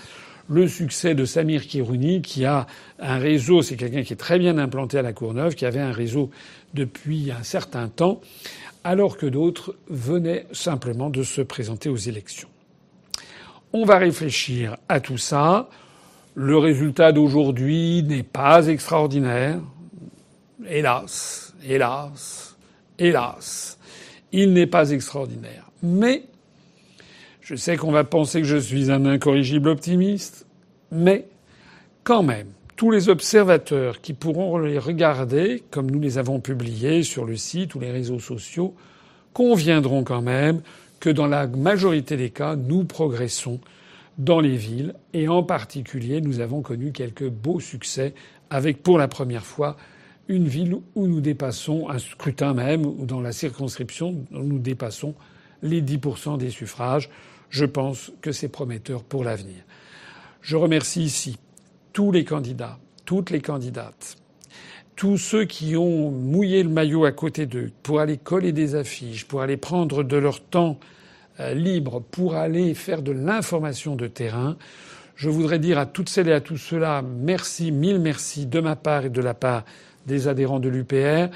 le 0.48 0.66
succès 0.70 1.14
de 1.14 1.26
Samir 1.26 1.68
Kirouni, 1.68 2.22
qui 2.22 2.46
a 2.46 2.68
un 3.00 3.18
réseau, 3.18 3.62
c'est 3.62 3.76
quelqu'un 3.76 4.04
qui 4.04 4.14
est 4.14 4.18
très 4.18 4.40
bien 4.40 4.58
implanté 4.58 4.98
à 4.98 5.02
la 5.02 5.12
Courneuve, 5.12 5.56
qui 5.56 5.66
avait 5.66 5.82
un 5.82 5.92
réseau 5.92 6.32
depuis 6.74 7.30
un 7.30 7.44
certain 7.44 7.90
temps, 7.90 8.22
alors 8.86 9.18
que 9.18 9.26
d'autres 9.26 9.76
venaient 9.90 10.46
simplement 10.54 11.10
de 11.10 11.24
se 11.24 11.42
présenter 11.42 11.90
aux 11.90 11.98
élections. 11.98 12.48
On 13.74 13.84
va 13.84 13.98
réfléchir 13.98 14.78
à 14.88 15.02
tout 15.02 15.18
ça. 15.18 15.70
Le 16.36 16.58
résultat 16.58 17.12
d'aujourd'hui 17.12 18.04
n'est 18.04 18.24
pas 18.24 18.68
extraordinaire. 18.68 19.60
Hélas, 20.66 21.54
hélas, 21.68 22.56
hélas. 22.98 23.78
Il 24.32 24.54
n'est 24.54 24.66
pas 24.66 24.92
extraordinaire. 24.92 25.70
Mais 25.84 26.24
je 27.52 27.58
sais 27.58 27.76
qu'on 27.76 27.92
va 27.92 28.06
penser 28.06 28.40
que 28.40 28.48
je 28.48 28.56
suis 28.56 28.90
un 28.92 29.06
incorrigible 29.06 29.68
optimiste, 29.68 30.46
mais 30.90 31.28
quand 32.06 32.24
même, 32.24 32.48
tous 32.78 32.92
les 32.92 33.10
observateurs 33.10 34.00
qui 34.00 34.14
pourront 34.14 34.58
les 34.58 34.80
regarder, 34.80 35.62
comme 35.70 35.92
nous 35.92 36.00
les 36.00 36.18
avons 36.18 36.40
publiés 36.40 37.04
sur 37.04 37.26
le 37.26 37.36
site 37.36 37.76
ou 37.76 37.82
les 37.82 37.92
réseaux 37.92 38.20
sociaux, 38.20 38.74
conviendront 39.34 40.06
quand 40.06 40.22
même 40.22 40.62
que 41.02 41.10
dans 41.10 41.28
la 41.28 41.46
majorité 41.46 42.16
des 42.16 42.30
cas, 42.30 42.56
nous 42.56 42.86
progressons 42.86 43.60
dans 44.18 44.40
les 44.40 44.56
villes 44.56 44.94
et 45.14 45.28
en 45.28 45.44
particulier, 45.44 46.22
nous 46.22 46.40
avons 46.40 46.62
connu 46.62 46.94
quelques 46.94 47.28
beaux 47.28 47.60
succès 47.60 48.14
avec 48.50 48.82
pour 48.82 48.98
la 48.98 49.10
première 49.10 49.46
fois 49.46 49.76
une 50.30 50.48
ville 50.48 50.78
où 50.96 51.06
nous 51.06 51.20
dépassons, 51.20 51.90
un 51.90 52.00
scrutin 52.00 52.54
même, 52.54 52.86
ou 52.86 53.06
dans 53.06 53.20
la 53.20 53.34
circonscription, 53.34 54.24
où 54.32 54.40
nous 54.40 54.60
dépassons 54.60 55.16
les 55.62 55.82
10% 55.82 56.38
des 56.38 56.50
suffrages. 56.50 57.10
Je 57.52 57.66
pense 57.66 58.12
que 58.22 58.32
c'est 58.32 58.48
prometteur 58.48 59.04
pour 59.04 59.26
l'avenir. 59.26 59.64
Je 60.42 60.56
remercie 60.56 61.04
ici 61.04 61.38
tous 61.92 62.12
les 62.12 62.24
candidats, 62.24 62.80
toutes 63.06 63.30
les 63.30 63.42
candidates, 63.42 64.16
tous 64.96 65.18
ceux 65.18 65.44
qui 65.44 65.76
ont 65.76 66.12
mouillé 66.12 66.64
le 66.64 66.70
maillot 66.70 67.04
à 67.04 67.12
côté 67.12 67.46
d'eux 67.46 67.72
pour 67.84 68.00
aller 68.00 68.18
coller 68.18 68.54
des 68.54 68.76
affiches, 68.76 69.28
pour 69.28 69.42
aller 69.42 69.58
prendre 69.58 70.02
de 70.04 70.16
leur 70.16 70.42
temps 70.42 70.80
euh, 71.42 71.54
libre, 71.54 72.02
pour 72.02 72.36
aller 72.36 72.74
faire 72.74 73.02
de 73.02 73.12
l'information 73.12 73.98
de 73.98 74.08
terrain. 74.08 74.56
Je 75.16 75.30
voudrais 75.30 75.60
dire 75.60 75.78
à 75.78 75.86
toutes 75.86 76.08
celles 76.08 76.30
et 76.30 76.34
à 76.34 76.42
tous 76.42 76.58
ceux-là 76.58 77.02
merci, 77.02 77.72
mille 77.72 78.00
merci 78.00 78.46
de 78.46 78.62
ma 78.62 78.78
part 78.78 79.06
et 79.06 79.10
de 79.10 79.22
la 79.22 79.34
part 79.34 79.66
des 80.08 80.30
adhérents 80.30 80.62
de 80.62 80.70
l'UPR. 80.70 81.30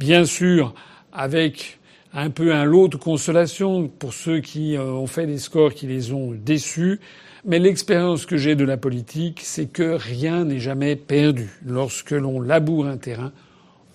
Bien 0.00 0.24
sûr, 0.24 0.74
avec 1.12 1.79
un 2.12 2.30
peu 2.30 2.52
un 2.52 2.64
lot 2.64 2.88
de 2.88 2.96
consolation 2.96 3.88
pour 3.88 4.12
ceux 4.12 4.40
qui 4.40 4.76
euh, 4.76 4.84
ont 4.84 5.06
fait 5.06 5.26
des 5.26 5.38
scores 5.38 5.74
qui 5.74 5.86
les 5.86 6.12
ont 6.12 6.32
déçus. 6.32 7.00
Mais 7.44 7.58
l'expérience 7.58 8.26
que 8.26 8.36
j'ai 8.36 8.54
de 8.54 8.64
la 8.64 8.76
politique, 8.76 9.40
c'est 9.42 9.66
que 9.66 9.96
rien 9.96 10.44
n'est 10.44 10.58
jamais 10.58 10.96
perdu. 10.96 11.58
Lorsque 11.64 12.10
l'on 12.10 12.40
laboure 12.40 12.86
un 12.86 12.96
terrain, 12.96 13.32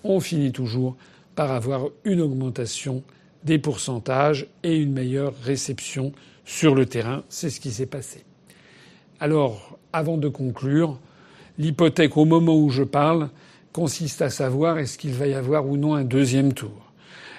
on 0.02 0.20
finit 0.20 0.52
toujours 0.52 0.96
par 1.34 1.52
avoir 1.52 1.88
une 2.04 2.20
augmentation 2.20 3.02
des 3.44 3.58
pourcentages 3.58 4.46
et 4.62 4.76
une 4.76 4.92
meilleure 4.92 5.34
réception 5.42 6.12
sur 6.44 6.74
le 6.74 6.86
terrain. 6.86 7.22
C'est 7.28 7.50
ce 7.50 7.60
qui 7.60 7.70
s'est 7.70 7.86
passé. 7.86 8.24
Alors, 9.20 9.78
avant 9.92 10.16
de 10.16 10.28
conclure, 10.28 10.98
l'hypothèque 11.58 12.16
au 12.16 12.24
moment 12.24 12.56
où 12.56 12.70
je 12.70 12.82
parle 12.82 13.30
consiste 13.72 14.22
à 14.22 14.30
savoir 14.30 14.78
est-ce 14.78 14.98
qu'il 14.98 15.12
va 15.12 15.26
y 15.26 15.34
avoir 15.34 15.66
ou 15.66 15.76
non 15.76 15.94
un 15.94 16.04
deuxième 16.04 16.52
tour. 16.54 16.85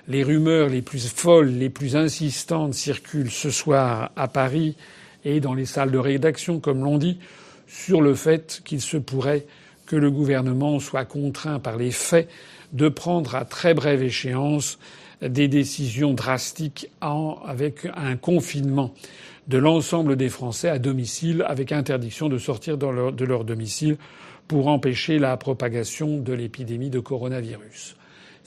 Les 0.10 0.24
rumeurs 0.24 0.70
les 0.70 0.82
plus 0.82 1.10
folles, 1.10 1.50
les 1.50 1.70
plus 1.70 1.98
insistantes 1.98 2.74
circulent 2.74 3.30
ce 3.30 3.50
soir 3.50 4.12
à 4.16 4.30
Paris 4.30 4.78
et 5.26 5.42
dans 5.42 5.54
les 5.54 5.66
salles 5.66 5.92
de 5.92 5.98
rédaction, 5.98 6.62
comme 6.62 6.82
l'on 6.82 6.98
dit, 6.98 7.18
sur 7.68 8.02
le 8.02 8.16
fait 8.16 8.62
qu'il 8.64 8.80
se 8.80 8.96
pourrait 8.96 9.46
que 9.86 9.98
le 9.98 10.10
gouvernement 10.10 10.80
soit 10.80 11.04
contraint 11.04 11.60
par 11.60 11.76
les 11.76 11.92
faits 11.92 12.30
de 12.72 12.88
prendre 12.88 13.36
à 13.36 13.44
très 13.44 13.74
brève 13.74 14.02
échéance 14.02 14.80
des 15.22 15.50
décisions 15.50 16.14
drastiques 16.14 16.90
avec 17.02 17.86
un 17.98 18.16
confinement 18.16 18.94
de 19.50 19.58
l'ensemble 19.58 20.16
des 20.16 20.30
Français 20.30 20.70
à 20.70 20.80
domicile 20.80 21.44
avec 21.46 21.74
interdiction 21.74 22.30
de 22.30 22.38
sortir 22.38 22.78
de 22.78 23.26
leur 23.26 23.44
domicile 23.44 23.98
pour 24.48 24.68
empêcher 24.70 25.20
la 25.20 25.36
propagation 25.36 26.18
de 26.18 26.32
l'épidémie 26.32 26.90
de 26.90 27.02
coronavirus. 27.02 27.97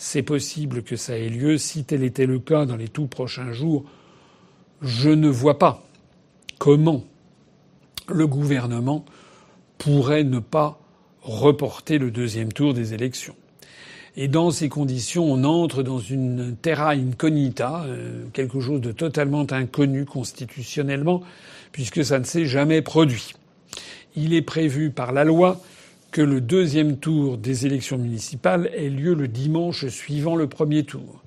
C'est 0.03 0.23
possible 0.23 0.83
que 0.83 0.97
ça 0.97 1.19
ait 1.19 1.29
lieu. 1.29 1.59
Si 1.59 1.85
tel 1.85 2.03
était 2.05 2.25
le 2.25 2.39
cas 2.39 2.65
dans 2.65 2.77
les 2.77 2.89
tout 2.89 3.07
prochains 3.07 3.53
jours, 3.53 3.85
je 4.81 5.11
ne 5.11 5.29
vois 5.29 5.59
pas 5.59 5.83
comment 6.59 7.05
le 8.09 8.27
gouvernement 8.27 9.05
pourrait 9.77 10.25
ne 10.25 10.39
pas 10.39 10.81
reporter 11.21 11.99
le 11.99 12.11
deuxième 12.11 12.51
tour 12.51 12.73
des 12.73 12.95
élections. 12.95 13.35
Et 14.17 14.27
dans 14.27 14.51
ces 14.51 14.71
conditions, 14.71 15.31
on 15.31 15.45
entre 15.45 15.83
dans 15.83 15.99
une 15.99 16.57
terra 16.57 16.93
incognita, 16.93 17.85
euh, 17.85 18.25
quelque 18.33 18.59
chose 18.59 18.81
de 18.81 18.93
totalement 18.93 19.47
inconnu 19.51 20.07
constitutionnellement, 20.07 21.21
puisque 21.73 22.07
ça 22.07 22.19
ne 22.19 22.25
s'est 22.25 22.47
jamais 22.47 22.81
produit. 22.81 23.35
Il 24.17 24.33
est 24.33 24.41
prévu 24.41 24.93
par 24.93 25.13
la 25.13 25.25
loi 25.25 25.61
que 26.11 26.23
le 26.23 26.41
deuxième 26.41 26.97
tour 26.97 27.39
des 27.39 27.67
élections 27.67 27.99
municipales 27.99 28.71
ait 28.75 28.89
lieu 28.89 29.15
le 29.15 29.29
dimanche 29.29 29.87
suivant 29.87 30.37
le 30.37 30.49
premier 30.49 30.85
tour. 30.85 31.23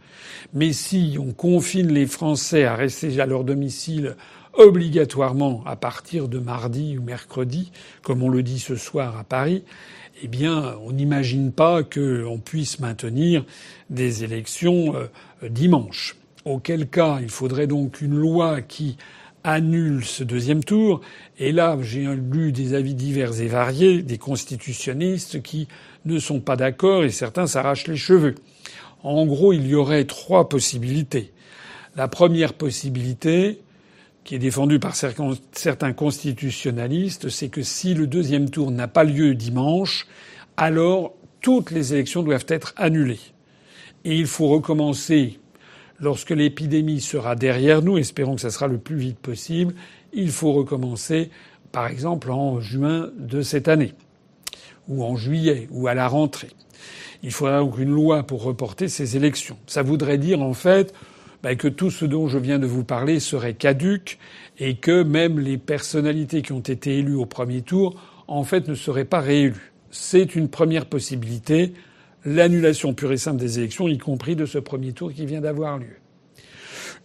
Mais 0.53 0.73
si 0.73 1.17
on 1.19 1.31
confine 1.31 1.91
les 1.91 2.05
Français 2.05 2.65
à 2.65 2.75
rester 2.75 3.19
à 3.19 3.25
leur 3.25 3.43
domicile 3.43 4.15
obligatoirement 4.53 5.63
à 5.65 5.75
partir 5.75 6.27
de 6.27 6.37
mardi 6.37 6.97
ou 6.97 7.01
mercredi, 7.01 7.71
comme 8.03 8.21
on 8.21 8.29
le 8.29 8.43
dit 8.43 8.59
ce 8.59 8.75
soir 8.75 9.17
à 9.17 9.23
Paris, 9.23 9.63
eh 10.21 10.27
bien, 10.27 10.75
on 10.85 10.91
n'imagine 10.91 11.51
pas 11.51 11.83
qu'on 11.83 12.39
puisse 12.43 12.79
maintenir 12.79 13.45
des 13.89 14.23
élections 14.23 14.95
euh, 14.95 15.07
dimanche. 15.49 16.15
Auquel 16.45 16.87
cas, 16.87 17.19
il 17.21 17.29
faudrait 17.29 17.67
donc 17.67 18.01
une 18.01 18.15
loi 18.15 18.61
qui 18.61 18.97
annule 19.43 20.03
ce 20.03 20.23
deuxième 20.23 20.63
tour. 20.63 21.01
Et 21.39 21.51
là, 21.51 21.77
j'ai 21.81 22.05
lu 22.15 22.51
des 22.51 22.73
avis 22.73 22.95
divers 22.95 23.39
et 23.41 23.47
variés 23.47 24.01
des 24.01 24.17
constitutionnistes 24.17 25.41
qui 25.41 25.67
ne 26.05 26.19
sont 26.19 26.39
pas 26.39 26.55
d'accord 26.55 27.03
et 27.03 27.09
certains 27.09 27.47
s'arrachent 27.47 27.87
les 27.87 27.97
cheveux. 27.97 28.35
En 29.03 29.25
gros, 29.25 29.53
il 29.53 29.67
y 29.67 29.75
aurait 29.75 30.05
trois 30.05 30.49
possibilités. 30.49 31.31
La 31.95 32.07
première 32.07 32.53
possibilité, 32.53 33.61
qui 34.23 34.35
est 34.35 34.39
défendue 34.39 34.79
par 34.79 34.95
certains 34.95 35.93
constitutionnalistes, 35.93 37.29
c'est 37.29 37.49
que 37.49 37.61
si 37.61 37.93
le 37.93 38.07
deuxième 38.07 38.49
tour 38.49 38.71
n'a 38.71 38.87
pas 38.87 39.03
lieu 39.03 39.35
dimanche, 39.35 40.07
alors 40.55 41.13
toutes 41.41 41.71
les 41.71 41.93
élections 41.93 42.23
doivent 42.23 42.45
être 42.47 42.73
annulées. 42.77 43.19
Et 44.05 44.17
il 44.17 44.27
faut 44.27 44.47
recommencer 44.47 45.39
lorsque 45.99 46.31
l'épidémie 46.31 47.01
sera 47.01 47.35
derrière 47.35 47.81
nous, 47.81 47.97
espérons 47.97 48.35
que 48.35 48.41
ça 48.41 48.49
sera 48.49 48.67
le 48.67 48.77
plus 48.77 48.97
vite 48.97 49.19
possible, 49.19 49.73
il 50.13 50.31
faut 50.31 50.51
recommencer, 50.51 51.29
par 51.71 51.87
exemple, 51.87 52.31
en 52.31 52.59
juin 52.59 53.09
de 53.17 53.41
cette 53.41 53.67
année, 53.67 53.93
ou 54.87 55.03
en 55.03 55.15
juillet, 55.15 55.67
ou 55.71 55.87
à 55.87 55.93
la 55.93 56.07
rentrée. 56.07 56.51
Il 57.23 57.31
faudra 57.31 57.59
donc 57.59 57.77
une 57.77 57.91
loi 57.91 58.23
pour 58.23 58.43
reporter 58.43 58.89
ces 58.89 59.15
élections. 59.15 59.57
Ça 59.65 59.81
voudrait 59.81 60.17
dire, 60.17 60.41
en 60.41 60.53
fait, 60.53 60.93
bah, 61.41 61.55
que 61.55 61.67
tout 61.67 61.89
ce 61.89 62.05
dont 62.05 62.27
je 62.27 62.37
viens 62.37 62.59
de 62.59 62.65
vous 62.65 62.83
parler 62.83 63.19
serait 63.19 63.53
caduque 63.53 64.17
et 64.59 64.75
que 64.75 65.03
même 65.03 65.39
les 65.39 65.57
personnalités 65.57 66.41
qui 66.41 66.51
ont 66.51 66.59
été 66.59 66.99
élues 66.99 67.15
au 67.15 67.25
premier 67.25 67.61
tour, 67.61 67.95
en 68.27 68.43
fait, 68.43 68.67
ne 68.67 68.75
seraient 68.75 69.05
pas 69.05 69.21
réélues. 69.21 69.73
C'est 69.89 70.35
une 70.35 70.49
première 70.49 70.85
possibilité 70.85 71.73
l'annulation 72.25 72.93
pure 72.93 73.11
et 73.11 73.17
simple 73.17 73.39
des 73.39 73.59
élections, 73.59 73.87
y 73.87 73.97
compris 73.97 74.35
de 74.35 74.45
ce 74.45 74.57
premier 74.57 74.93
tour 74.93 75.13
qui 75.13 75.25
vient 75.25 75.41
d'avoir 75.41 75.77
lieu. 75.77 75.97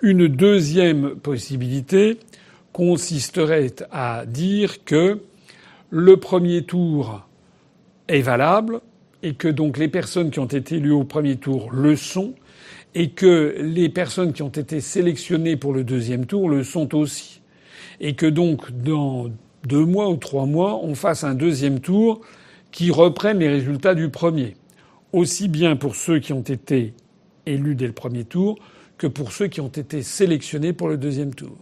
Une 0.01 0.29
deuxième 0.29 1.17
possibilité 1.17 2.19
consisterait 2.73 3.75
à 3.91 4.25
dire 4.27 4.85
que 4.85 5.21
le 5.91 6.17
premier 6.19 6.63
tour 6.63 7.27
est 8.07 8.21
valable 8.21 8.81
et 9.23 9.35
que 9.35 9.49
donc 9.49 9.79
les 9.79 9.89
personnes 9.89 10.31
qui 10.31 10.39
ont 10.39 10.47
été 10.47 10.77
élues 10.77 10.93
au 10.93 11.05
premier 11.05 11.37
tour 11.37 11.71
le 11.73 11.97
sont 11.97 12.35
et 12.95 13.11
que 13.11 13.57
les 13.59 13.89
personnes 13.89 14.33
qui 14.33 14.43
ont 14.43 14.49
été 14.49 14.81
sélectionnées 14.81 15.57
pour 15.57 15.73
le 15.73 15.83
deuxième 15.83 16.27
tour 16.27 16.49
le 16.49 16.63
sont 16.63 16.95
aussi. 16.95 17.41
Et 18.01 18.15
que 18.15 18.27
donc 18.27 18.71
dans 18.71 19.29
deux 19.67 19.85
mois 19.85 20.09
ou 20.09 20.17
trois 20.17 20.47
mois, 20.47 20.79
on 20.83 20.95
fasse 20.95 21.25
un 21.25 21.35
deuxième 21.35 21.81
tour 21.81 22.21
qui 22.71 22.91
reprenne 22.91 23.39
les 23.39 23.49
résultats 23.49 23.95
du 23.95 24.09
premier 24.09 24.55
aussi 25.13 25.49
bien 25.49 25.77
pour 25.77 25.97
ceux 25.97 26.19
qui 26.19 26.33
ont 26.33 26.43
été 26.43 26.95
élus 27.47 27.75
dès 27.75 27.87
le 27.87 27.93
premier 27.93 28.25
tour 28.25 28.59
que 28.99 29.07
pour 29.07 29.33
ceux 29.33 29.47
qui 29.47 29.61
ont 29.61 29.69
été 29.69 30.03
sélectionnés 30.03 30.73
pour 30.73 30.89
le 30.89 30.97
deuxième 30.97 31.35
tour. 31.35 31.57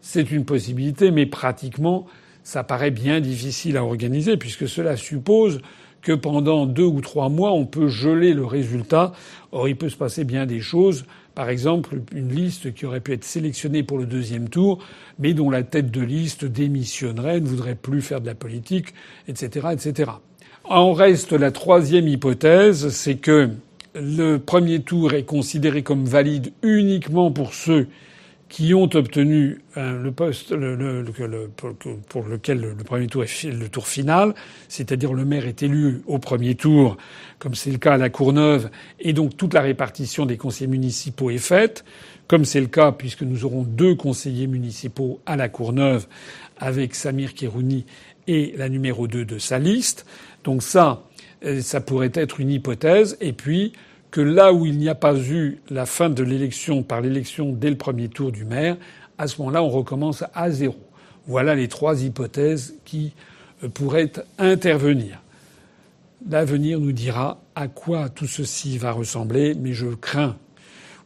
C'est 0.00 0.32
une 0.32 0.44
possibilité, 0.44 1.10
mais 1.10 1.26
pratiquement, 1.26 2.06
ça 2.42 2.64
paraît 2.64 2.90
bien 2.90 3.20
difficile 3.20 3.76
à 3.76 3.84
organiser 3.84 4.36
puisque 4.36 4.68
cela 4.68 4.96
suppose 4.96 5.60
que 6.00 6.12
pendant 6.12 6.66
deux 6.66 6.84
ou 6.84 7.00
trois 7.00 7.28
mois, 7.28 7.52
on 7.52 7.64
peut 7.64 7.86
geler 7.86 8.34
le 8.34 8.44
résultat. 8.44 9.12
Or, 9.52 9.68
il 9.68 9.76
peut 9.76 9.88
se 9.88 9.96
passer 9.96 10.24
bien 10.24 10.46
des 10.46 10.60
choses. 10.60 11.04
Par 11.36 11.48
exemple, 11.48 12.00
une 12.12 12.34
liste 12.34 12.74
qui 12.74 12.84
aurait 12.84 13.00
pu 13.00 13.12
être 13.12 13.24
sélectionnée 13.24 13.84
pour 13.84 13.98
le 13.98 14.06
deuxième 14.06 14.48
tour, 14.48 14.84
mais 15.20 15.32
dont 15.32 15.48
la 15.48 15.62
tête 15.62 15.90
de 15.90 16.00
liste 16.00 16.44
démissionnerait, 16.44 17.40
ne 17.40 17.46
voudrait 17.46 17.76
plus 17.76 18.02
faire 18.02 18.20
de 18.20 18.26
la 18.26 18.34
politique, 18.34 18.92
etc., 19.28 19.68
etc. 19.72 20.10
En 20.64 20.92
reste 20.92 21.32
la 21.32 21.50
troisième 21.50 22.06
hypothèse, 22.06 22.90
c'est 22.90 23.16
que 23.16 23.50
le 23.94 24.38
premier 24.38 24.80
tour 24.80 25.12
est 25.12 25.24
considéré 25.24 25.82
comme 25.82 26.04
valide 26.04 26.52
uniquement 26.62 27.32
pour 27.32 27.52
ceux 27.52 27.88
qui 28.48 28.72
ont 28.74 28.88
obtenu 28.94 29.62
euh, 29.76 30.00
le 30.00 30.12
poste 30.12 30.54
pour 32.08 32.22
lequel 32.24 32.60
le 32.60 32.84
premier 32.84 33.06
tour 33.06 33.24
est 33.24 33.44
le 33.44 33.68
tour 33.68 33.88
final, 33.88 34.34
c'est-à-dire 34.68 35.14
le 35.14 35.24
maire 35.24 35.46
est 35.46 35.62
élu 35.62 36.02
au 36.06 36.18
premier 36.18 36.54
tour, 36.54 36.98
comme 37.38 37.54
c'est 37.54 37.70
le 37.70 37.78
cas 37.78 37.94
à 37.94 37.96
la 37.96 38.10
Courneuve, 38.10 38.68
et 39.00 39.14
donc 39.14 39.38
toute 39.38 39.54
la 39.54 39.62
répartition 39.62 40.26
des 40.26 40.36
conseillers 40.36 40.70
municipaux 40.70 41.30
est 41.30 41.38
faite, 41.38 41.84
comme 42.28 42.44
c'est 42.44 42.60
le 42.60 42.66
cas 42.66 42.92
puisque 42.92 43.22
nous 43.22 43.46
aurons 43.46 43.62
deux 43.62 43.94
conseillers 43.94 44.46
municipaux 44.46 45.20
à 45.24 45.36
la 45.36 45.48
Courneuve 45.48 46.06
avec 46.58 46.94
Samir 46.94 47.34
Kérouni 47.34 47.86
et 48.28 48.54
la 48.56 48.68
numéro 48.68 49.06
2 49.06 49.24
de 49.24 49.38
sa 49.38 49.58
liste. 49.58 50.06
Donc 50.44 50.62
ça, 50.62 51.02
euh, 51.44 51.60
ça 51.60 51.80
pourrait 51.80 52.12
être 52.14 52.40
une 52.40 52.50
hypothèse. 52.50 53.16
Et 53.20 53.32
puis 53.32 53.72
que 54.10 54.20
là 54.20 54.52
où 54.52 54.66
il 54.66 54.78
n'y 54.78 54.88
a 54.88 54.94
pas 54.94 55.16
eu 55.16 55.60
la 55.70 55.86
fin 55.86 56.10
de 56.10 56.22
l'élection 56.22 56.82
par 56.82 57.00
l'élection 57.00 57.52
dès 57.52 57.70
le 57.70 57.76
premier 57.76 58.08
tour 58.08 58.32
du 58.32 58.44
maire, 58.44 58.76
à 59.18 59.26
ce 59.26 59.38
moment-là, 59.38 59.62
on 59.62 59.68
recommence 59.68 60.24
à 60.34 60.50
zéro. 60.50 60.78
Voilà 61.26 61.54
les 61.54 61.68
trois 61.68 62.02
hypothèses 62.02 62.74
qui 62.84 63.12
euh, 63.62 63.68
pourraient 63.68 64.12
intervenir. 64.38 65.20
L'avenir 66.28 66.78
nous 66.78 66.92
dira 66.92 67.40
à 67.54 67.66
quoi 67.68 68.08
tout 68.08 68.26
ceci 68.26 68.78
va 68.78 68.92
ressembler, 68.92 69.54
mais 69.54 69.72
je 69.72 69.88
crains, 69.88 70.36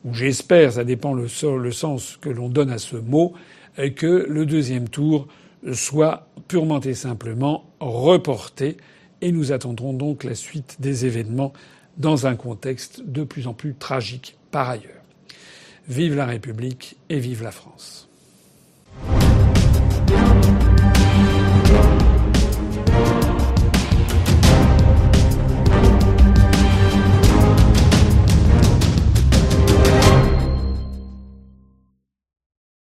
ou 0.04 0.12
j'espère, 0.12 0.72
ça 0.72 0.84
dépend 0.84 1.14
le, 1.14 1.26
le 1.58 1.72
sens 1.72 2.18
que 2.20 2.28
l'on 2.28 2.50
donne 2.50 2.70
à 2.70 2.76
ce 2.76 2.96
mot, 2.96 3.32
que 3.96 4.26
le 4.28 4.44
deuxième 4.44 4.88
tour 4.90 5.26
soit 5.72 6.28
purement 6.48 6.80
et 6.80 6.94
simplement 6.94 7.64
reporté 7.80 8.76
et 9.20 9.32
nous 9.32 9.52
attendrons 9.52 9.92
donc 9.92 10.24
la 10.24 10.34
suite 10.34 10.76
des 10.80 11.06
événements 11.06 11.52
dans 11.96 12.26
un 12.26 12.36
contexte 12.36 13.02
de 13.04 13.24
plus 13.24 13.46
en 13.46 13.54
plus 13.54 13.74
tragique 13.74 14.36
par 14.50 14.68
ailleurs. 14.68 14.92
Vive 15.88 16.16
la 16.16 16.26
République 16.26 16.96
et 17.08 17.18
vive 17.18 17.42
la 17.42 17.52
France. 17.52 18.08